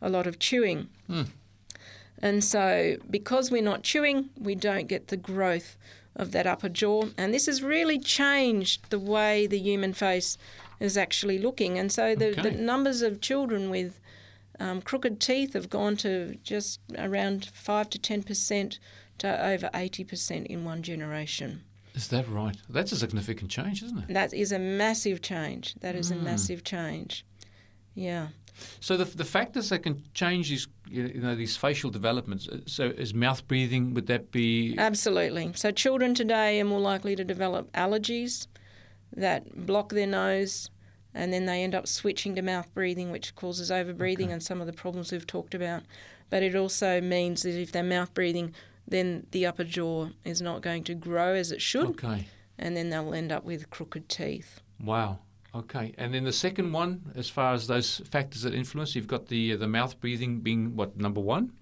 [0.00, 0.88] a lot of chewing.
[1.06, 1.22] Hmm.
[2.22, 5.76] And so, because we're not chewing, we don't get the growth
[6.14, 7.04] of that upper jaw.
[7.18, 10.38] And this has really changed the way the human face
[10.80, 11.78] is actually looking.
[11.78, 14.00] And so, the, the numbers of children with
[14.58, 18.78] um, crooked teeth have gone to just around 5 to 10%
[19.18, 21.62] to over 80% in one generation.
[21.94, 22.56] Is that right?
[22.68, 24.08] That's a significant change, isn't it?
[24.12, 25.74] That is a massive change.
[25.80, 27.24] That is a massive change.
[27.94, 28.28] Yeah.
[28.80, 32.48] So the the factors that can change these you know these facial developments.
[32.48, 33.94] uh, So is mouth breathing?
[33.94, 34.74] Would that be?
[34.78, 35.52] Absolutely.
[35.54, 38.46] So children today are more likely to develop allergies
[39.16, 40.70] that block their nose
[41.14, 44.66] and then they end up switching to mouth breathing which causes overbreathing and some of
[44.66, 45.82] the problems we've talked about.
[46.28, 48.54] But it also means that if they're mouth breathing
[48.88, 52.26] then the upper jaw is not going to grow as it should Okay.
[52.58, 54.60] and then they'll end up with crooked teeth.
[54.82, 55.18] Wow.
[55.60, 55.94] Okay.
[55.98, 59.56] And then the second one, as far as those factors that influence, you've got the
[59.56, 61.52] the mouth breathing being what number one,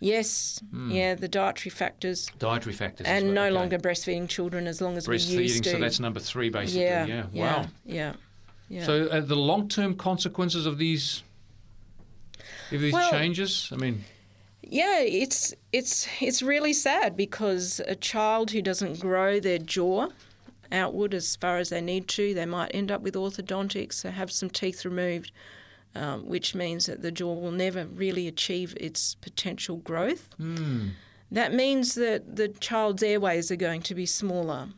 [0.00, 3.34] Yes, yeah, the dietary factors dietary factors, and well.
[3.34, 3.50] no Okay.
[3.58, 5.62] longer breastfeeding children as long as we used breastfeeding.
[5.64, 5.70] to.
[5.70, 6.82] So that's number three, basically.
[6.84, 7.26] yeah, Yeah.
[7.32, 7.66] yeah, Wow.
[7.84, 8.12] yeah,
[8.68, 8.84] yeah.
[8.84, 11.22] So uh, the long term consequences of these,
[12.70, 13.70] of these Well- changes.
[13.72, 14.04] I mean,
[14.62, 20.08] Yeah, it's it's it's really sad because a child who doesn't grow their jaw
[20.72, 24.30] outward as far as they need to, they might end up with orthodontics, or have
[24.30, 25.32] some teeth removed,
[25.94, 30.28] um, which means that the jaw will never really achieve its potential growth.
[30.36, 30.88] Hmm.
[31.30, 34.68] That means that the child's airways are going to be smaller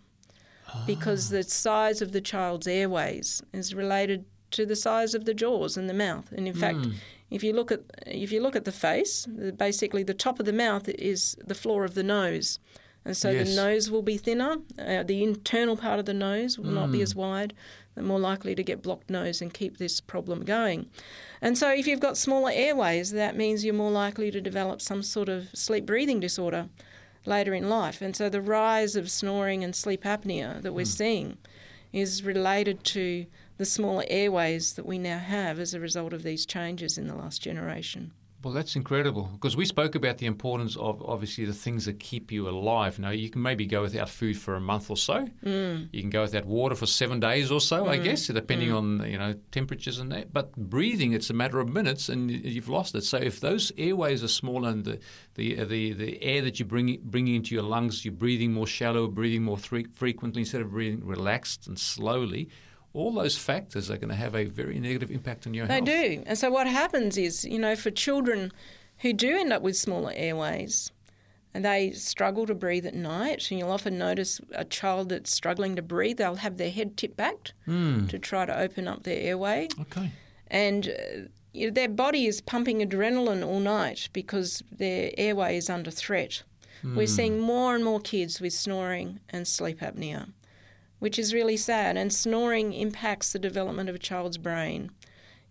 [0.87, 1.37] because ah.
[1.37, 5.89] the size of the child's airways is related to the size of the jaws and
[5.89, 6.33] the mouth.
[6.33, 6.93] And in fact, hmm.
[7.31, 9.27] If you look at if you look at the face,
[9.57, 12.59] basically the top of the mouth is the floor of the nose,
[13.05, 13.49] and so Yes.
[13.49, 14.59] the nose will be thinner.
[14.79, 16.93] Uh, the internal part of the nose will not Hmm.
[16.93, 17.55] be as wide.
[17.95, 20.89] They're more likely to get blocked nose and keep this problem going.
[21.43, 25.03] And so, if you've got smaller airways, that means you're more likely to develop some
[25.03, 26.69] sort of sleep breathing disorder
[27.27, 28.01] later in life.
[28.01, 31.39] And so, the rise of snoring and sleep apnea that we're seeing
[31.93, 33.27] is related to
[33.59, 37.15] the smaller airways that we now have as a result of these changes in the
[37.17, 38.13] last generation.
[38.43, 42.33] Well, that's incredible because we spoke about the importance of obviously the things that keep
[42.33, 42.99] you alive.
[42.99, 45.29] Now, you can maybe go without food for a month or so.
[45.45, 45.91] Mm.
[45.93, 48.05] You can go without water for seven days or so, I mm.
[48.05, 48.77] guess, depending mm.
[48.77, 50.33] on you know temperatures and that.
[50.33, 53.05] But breathing, it's a matter of minutes, and you've lost it.
[53.05, 54.99] So if those airways are smaller and the
[55.35, 58.67] the uh, the, the air that you bring bringing into your lungs, you're breathing more
[58.67, 62.49] shallow, breathing more thre- frequently instead of breathing relaxed and slowly.
[62.93, 65.87] All those factors are going to have a very negative impact on your They health.
[65.87, 66.23] They do.
[66.27, 68.53] And so what happens is, you know, for children
[68.99, 70.91] who do end up with smaller airways,
[71.53, 75.77] and they struggle to breathe at night, and you'll often notice a child that's struggling
[75.77, 79.69] to breathe, they'll have their head tipped back to try to open up their airway.
[79.81, 80.13] Okay.
[80.49, 85.69] And uh, you know, their body is pumping adrenaline all night because their airway is
[85.69, 86.43] under threat.
[86.83, 90.33] We're seeing more and more kids with snoring and sleep apnea,
[91.01, 91.97] which is really sad.
[91.97, 94.91] And snoring impacts the development of a child's brain.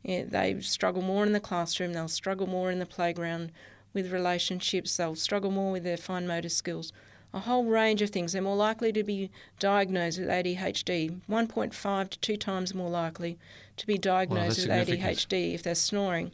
[0.04, 3.52] They struggle more in the classroom, they'll struggle more in the playground
[3.94, 6.94] with relationships, they'll struggle more with their fine motor skills.
[7.34, 8.34] A whole range of things.
[8.34, 9.30] They're more likely to be
[9.60, 13.38] diagnosed with ADHD, 1.5 to 2 times more likely
[13.78, 14.88] to be diagnosed with.
[14.88, 16.32] ADHD if they're snoring.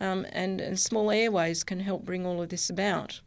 [0.00, 3.20] Um, and, and small airways can help bring all of this about.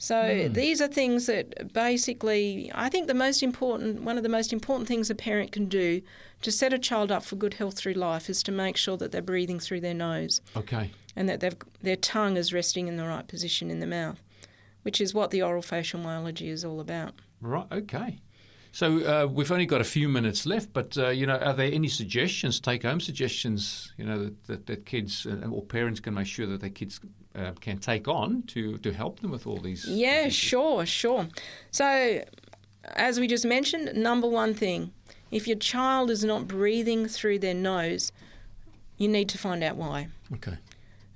[0.00, 0.52] So hmm.
[0.54, 4.88] these are things that basically, I think the most important, one of the most important
[4.88, 6.00] things a parent can do
[6.40, 9.12] to set a child up for good health through life is to make sure that
[9.12, 10.90] they're breathing through their nose Okay.
[11.14, 14.22] and that they've, their tongue is resting in the right position in the mouth,
[14.84, 17.12] which is what the oral facial myology is all about.
[17.42, 17.66] Right.
[17.70, 18.20] Okay.
[18.72, 21.70] So uh, we've only got a few minutes left, but uh, you know, are there
[21.72, 26.26] any suggestions, take-home suggestions, you know, that, that, that kids uh, or parents can make
[26.26, 27.00] sure that their kids
[27.34, 29.86] uh, can take on to, to help them with all these?
[29.86, 30.34] Yeah, issues?
[30.34, 31.28] sure, sure.
[31.72, 32.22] So,
[32.94, 34.92] as we just mentioned, number one thing
[35.30, 38.10] if your child is not breathing through their nose,
[38.98, 40.08] you need to find out why.
[40.34, 40.58] Okay.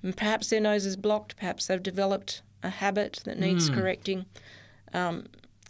[0.02, 3.74] And perhaps their nose is blocked, perhaps they've developed a habit that needs Hmm.
[3.74, 4.26] correcting.
[4.92, 5.26] Um,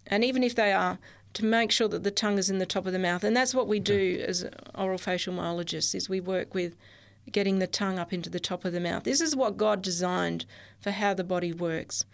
[0.07, 0.99] and even if they are,
[1.35, 3.25] to make sure that the tongue is in the top of the mouth.
[3.25, 6.77] And that's what we do as oral facial myologists is we work with
[7.31, 9.05] getting the tongue up into the top of the mouth.
[9.05, 10.45] This is what God designed
[10.81, 12.05] for how the body works.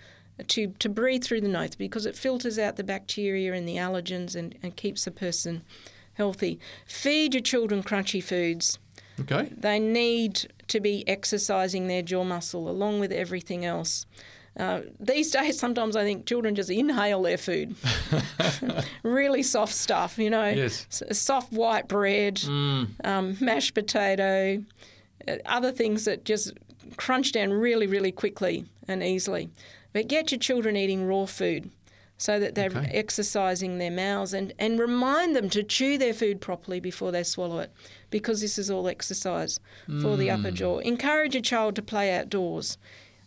[0.49, 4.35] To, to breathe through the nose because it filters out the bacteria and the allergens
[4.35, 5.62] and, and keeps a person
[6.14, 6.59] healthy.
[6.87, 8.79] Feed your children crunchy foods
[9.21, 9.51] Okay.
[9.55, 14.07] they need to be exercising their jaw muscle along with everything else.
[14.57, 17.77] Uh, these days, sometimes I think children just inhale their food.
[19.03, 20.49] really soft stuff, you know.
[20.49, 20.87] Yes.
[21.13, 22.43] Soft white bread,
[23.05, 24.63] um, mashed potato,
[25.29, 26.53] uh, other things that just
[26.97, 29.51] crunch down really, really quickly and easily.
[29.93, 31.71] But get your children eating raw food
[32.19, 32.91] so that they're Okay.
[32.93, 37.61] exercising their mouths and, and remind them to chew their food properly before they swallow
[37.61, 37.73] it
[38.11, 39.59] because this is all exercise
[40.03, 40.79] for the upper jaw.
[40.81, 42.77] Encourage a child to play outdoors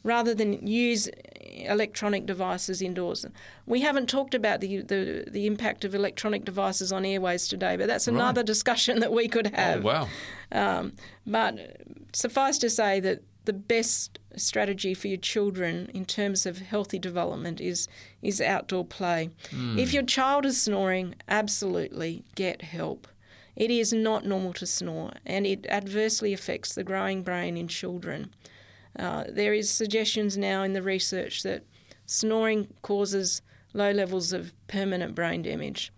[0.03, 1.09] rather than use
[1.41, 3.25] electronic devices indoors.
[3.65, 7.87] We haven't talked about the, the, the impact of electronic devices on airways today, but
[7.87, 9.85] that's another discussion that we could have.
[9.85, 10.07] Oh wow.
[10.51, 10.93] Um,
[11.25, 11.77] but
[12.13, 17.59] suffice to say that the best strategy for your children in terms of healthy development
[17.59, 17.87] is
[18.21, 19.29] is outdoor play.
[19.51, 23.07] If your child is snoring, absolutely get help.
[23.55, 28.33] It is not normal to snore, and it adversely affects the growing brain in children.
[28.97, 31.63] Uh, there is suggestions now in the research that
[32.05, 33.41] snoring causes
[33.73, 35.91] low levels of permanent brain damage.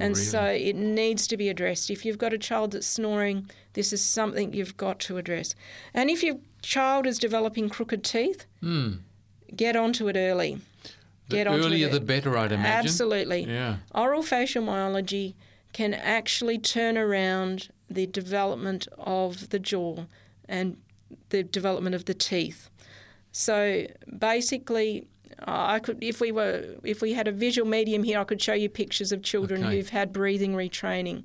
[0.00, 0.24] And Really?
[0.24, 1.90] so it needs to be addressed.
[1.90, 5.54] If you've got a child that's snoring, this is something you've got to address.
[5.92, 8.46] And if your child is developing crooked teeth,
[9.54, 10.60] get onto it early.
[11.28, 11.92] The Get onto earlier it.
[11.92, 12.86] the better, I'd imagine.
[12.86, 13.44] Absolutely.
[13.44, 13.76] Yeah.
[13.94, 15.34] Oral facial myology
[15.74, 20.04] can actually turn around the development of the jaw
[20.48, 20.78] and
[21.30, 22.70] the development of the teeth.
[23.32, 23.86] So
[24.18, 25.06] basically,
[25.40, 28.52] I could, if we were, if we had a visual medium here, I could show
[28.52, 29.76] you pictures of children Okay.
[29.76, 31.24] who've had breathing retraining,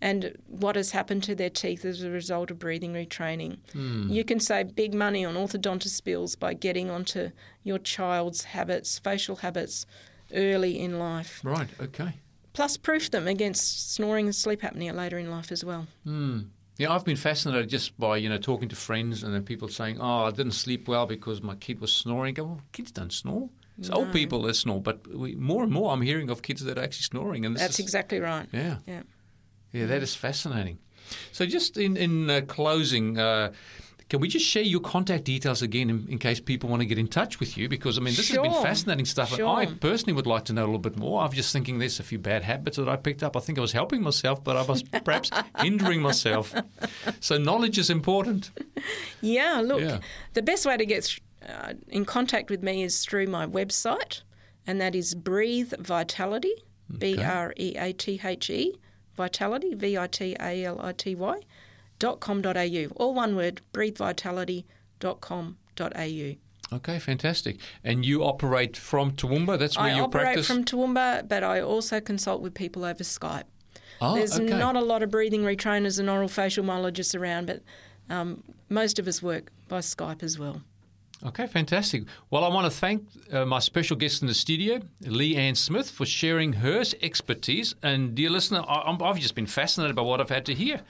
[0.00, 3.58] and what has happened to their teeth as a result of breathing retraining.
[3.72, 4.10] Hmm.
[4.10, 7.30] You can save big money on orthodontist bills by getting onto
[7.64, 9.86] your child's habits, facial habits,
[10.34, 11.40] early in life.
[11.42, 11.68] Right.
[11.80, 12.14] Okay.
[12.52, 15.86] Plus, proof them against snoring and sleep apnea later in life as well.
[16.04, 16.40] Hmm.
[16.78, 19.98] Yeah, I've been fascinated just by you know talking to friends and then people saying,
[20.00, 23.12] "Oh, I didn't sleep well because my kid was snoring." I go, well, kids don't
[23.12, 23.48] snore.
[23.78, 26.78] It's old people that snore, but we, more and more I'm hearing of kids that
[26.78, 28.48] are actually snoring, and That's is, exactly right.
[28.50, 29.02] yeah, Yeah.
[29.72, 30.78] yeah, that is fascinating.
[31.32, 33.18] So, just in in uh, closing.
[33.18, 33.52] Uh,
[34.08, 36.96] can we just share your contact details again in, in case people want to get
[36.98, 37.68] in touch with you?
[37.68, 39.48] Because I mean, this has been fascinating stuff, Sure.
[39.60, 41.22] and I personally would like to know a little bit more.
[41.22, 43.36] I'm just thinking there's a few bad habits that I picked up.
[43.36, 46.54] I think I was helping myself, but I was perhaps hindering myself.
[47.20, 48.50] So knowledge is important.
[49.20, 49.98] Yeah, look, Yeah.
[50.34, 54.22] the best way to get uh, in contact with me is through my website,
[54.66, 56.54] and that is Breathe Vitality,
[56.96, 58.74] B R E A T H E,
[59.16, 61.40] Vitality, V I T A L I T Y,
[61.98, 62.86] dot com dot au.
[62.96, 66.36] All one word, breathevitality.com.au.
[66.72, 67.58] Okay, fantastic.
[67.84, 69.56] And you operate from Toowoomba.
[69.58, 73.44] That's where I you operate from Toowoomba, but I also consult with people over Skype.
[74.00, 74.58] oh, There's okay.
[74.58, 77.62] not a lot of breathing retrainers and oral facial myologists around, but
[78.10, 80.62] um, most of us work by Skype as well.
[81.26, 82.04] Okay, fantastic.
[82.30, 85.90] Well, I want to thank uh, my special guest in the studio, Lee Ann Smith,
[85.90, 87.74] for sharing her expertise.
[87.82, 90.82] And dear listener, I, I've just been fascinated by what I've had to hear,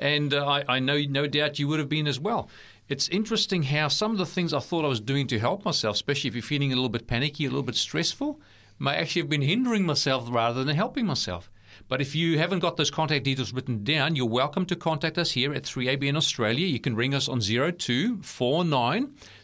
[0.00, 2.48] and uh, I, I know no doubt you would have been as well.
[2.88, 5.94] It's interesting how some of the things I thought I was doing to help myself,
[5.94, 8.40] especially if you're feeling a little bit panicky, a little bit stressful,
[8.80, 11.50] may actually have been hindering myself rather than helping myself.
[11.88, 15.32] But if you haven't got those contact details written down, you're welcome to contact us
[15.32, 16.66] here at 3ABN Australia.
[16.66, 19.14] You can ring us on 0249